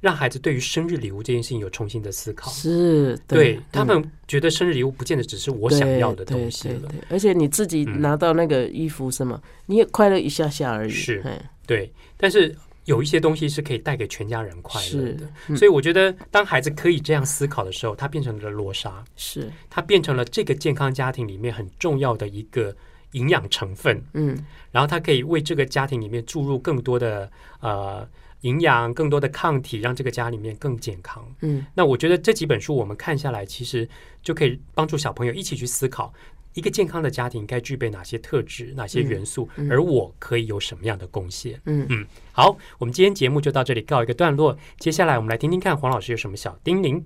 [0.00, 10.90] 让孩子对于生日礼物这件事情有重新的思考，是对他们觉得生日礼物不见得只是我想要的东西了，而且你自己拿到那个衣服什么，你也快乐一下下而已。
[10.90, 11.24] 是，
[11.66, 22.76] 对，但是有一些东西是可以带给全家人快乐的，所以我觉得当孩子可以这样思考的时候，他变成了罗莎，是他变成了这个健康家庭里面很重要的一个
[23.12, 24.00] 营养成分。
[24.12, 24.36] 嗯，
[24.70, 27.30] 然后他可以为这个家庭里面注入更多的
[27.60, 28.06] 呃。
[28.46, 31.22] 营养更多的抗体，让这个家里面更健康。
[31.40, 33.88] 嗯，那我觉得这几本书我们看下来，其实
[34.22, 36.12] 就可以帮助小朋友一起去思考，
[36.54, 41.60] 一个健康的家庭该具备哪些特质、哪些元素，而我可以有什么样的贡献。
[41.64, 44.56] 嗯嗯，好，我们今天节目就到这里告一个段落。
[44.78, 47.02] 接下来我们来听听看黄老师有什么小叮咛。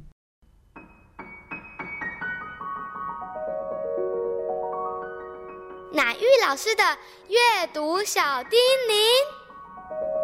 [6.21, 6.83] 玉老师的
[7.29, 10.20] 阅读小叮咛。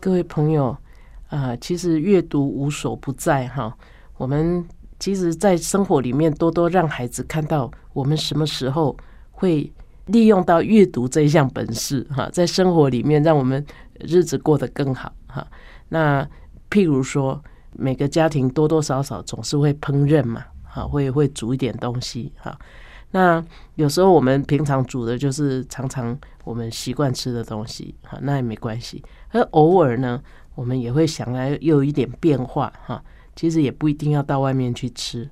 [0.00, 0.76] 各位朋友，
[1.28, 3.76] 啊，其实阅读无所不在哈。
[4.16, 4.64] 我们
[4.98, 8.96] 其实，在生活里面多多让孩子看到，我们什么时候
[9.32, 9.70] 会
[10.06, 13.64] 利用到阅读这一项本事哈，在生活里面让我们
[14.00, 15.46] 日子过得更好哈。
[15.88, 16.24] 那
[16.70, 17.42] 譬如说，
[17.72, 22.56] 每个家庭多多少少总是会烹饪嘛，哈，会会煮一点东西哈。
[23.10, 23.42] 那
[23.76, 29.02] 有时候我们平常煮的就是常常我们习惯吃的东西，哈，那也没关系。
[29.30, 30.22] 而偶尔呢，
[30.54, 33.02] 我们也会想来又有一点变化，哈，
[33.34, 35.28] 其实也不一定要到外面去吃。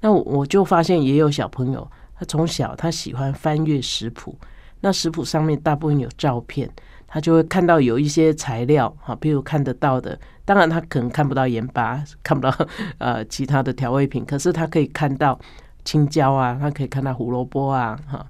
[0.00, 4.36] 那我就发现也有小朋友，他从小他喜欢翻阅食谱，
[4.80, 6.68] 那食谱上面大部分有照片，
[7.06, 12.66] 他就会看到有一些材料，哈，比如看得到的，当然他可能看不到盐巴，看不到
[12.98, 15.38] 呃其他的调味品，可是他可以看到。
[15.84, 18.26] 青椒啊，他可以看到胡萝卜啊，哈，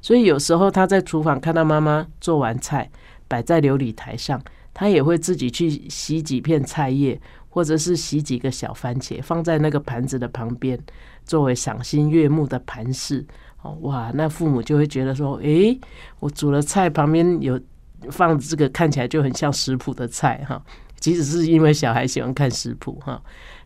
[0.00, 2.90] 所以有时候他在厨房看到妈妈做完菜
[3.28, 4.40] 摆在琉璃台上，
[4.72, 10.78] 他也会自己去洗几片菜叶，或者是洗几个小番茄放在那个盘子的旁边，
[11.24, 13.24] 作为赏心悦目的盘饰。
[13.62, 15.78] 哦，哇，那父母就会觉得说，诶，
[16.20, 17.58] 我煮了菜旁边有
[18.10, 20.62] 放这个，看起来就很像食谱的菜哈。
[21.00, 23.22] 即使是因为小孩喜欢看食谱哈。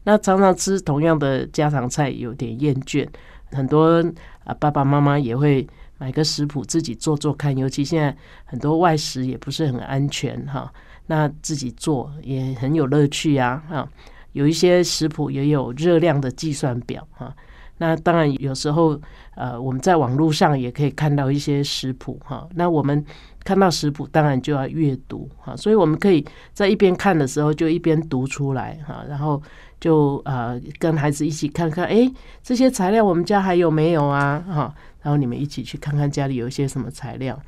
[0.09, 3.07] 那常常吃同样的家常菜有点厌倦，
[3.53, 4.03] 很多
[4.43, 10.73] 啊爸爸妈妈也会买个食谱自己做做看，尤其现在很多外食也不是很安全哈，
[11.09, 13.87] 那自己做也很有乐趣呀哈，
[14.33, 17.37] 有一些食谱也有热量的计算表哈，
[17.77, 18.99] 那当然有时候
[19.35, 23.05] 呃我们在网络上也可以看到一些食谱哈，那我们。
[23.45, 29.43] 看到食谱，当然就要阅读哈，所以我们可以在一边看的时候，就一边读出来哈，然后
[29.81, 32.11] 就呃跟孩子一起看看，哎，
[32.43, 34.45] 这些材料我们家还有没有啊？
[34.49, 37.41] 哈，然后你们一起去看看家里有一些什么材料。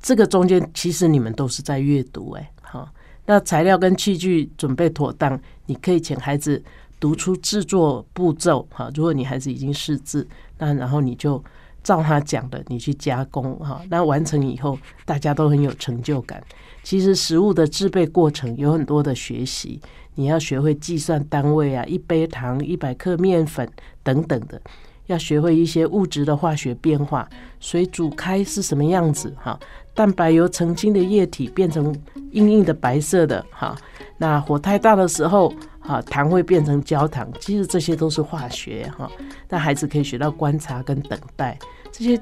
[0.00, 2.90] 这个中间其实你们都是在阅读，哎，哈，
[3.26, 6.62] 那材料跟器具准备妥当，你可以请孩子
[6.98, 8.90] 读出制作步骤哈。
[8.94, 10.26] 如果你孩子已经识字，
[10.58, 11.42] 那然后你就。
[11.82, 16.42] 照他讲的，你去加工哈，那完成以后，大家都很有成就感。
[16.82, 19.80] 其实食物的制备过程有很多的学习，
[20.14, 23.68] 你要学会计算单位啊，一杯糖、一百克面粉
[24.02, 24.60] 等等的，
[25.06, 27.28] 要学会一些物质的化学变化，
[27.60, 29.58] 水煮开是什么样子哈，
[30.00, 31.94] 蛋白由澄清的液体变成
[32.30, 33.76] 硬硬的白色的哈，
[34.16, 35.52] 那火太大的时候。
[35.80, 39.10] 啊，糖会变成焦糖，其实这些都是化学哈。
[39.48, 41.58] 但孩子可以学到观察跟等待，
[41.90, 42.20] 这些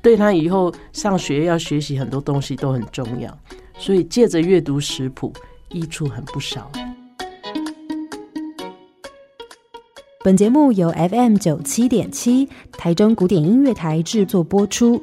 [0.00, 3.36] 对他以后上学要学习很多东西都很重要。
[3.76, 5.32] 所以借着阅读食谱，
[5.70, 6.70] 益处很不少。
[10.22, 15.02] 本节目由 FM 九七点七台中古典音乐台制作播出，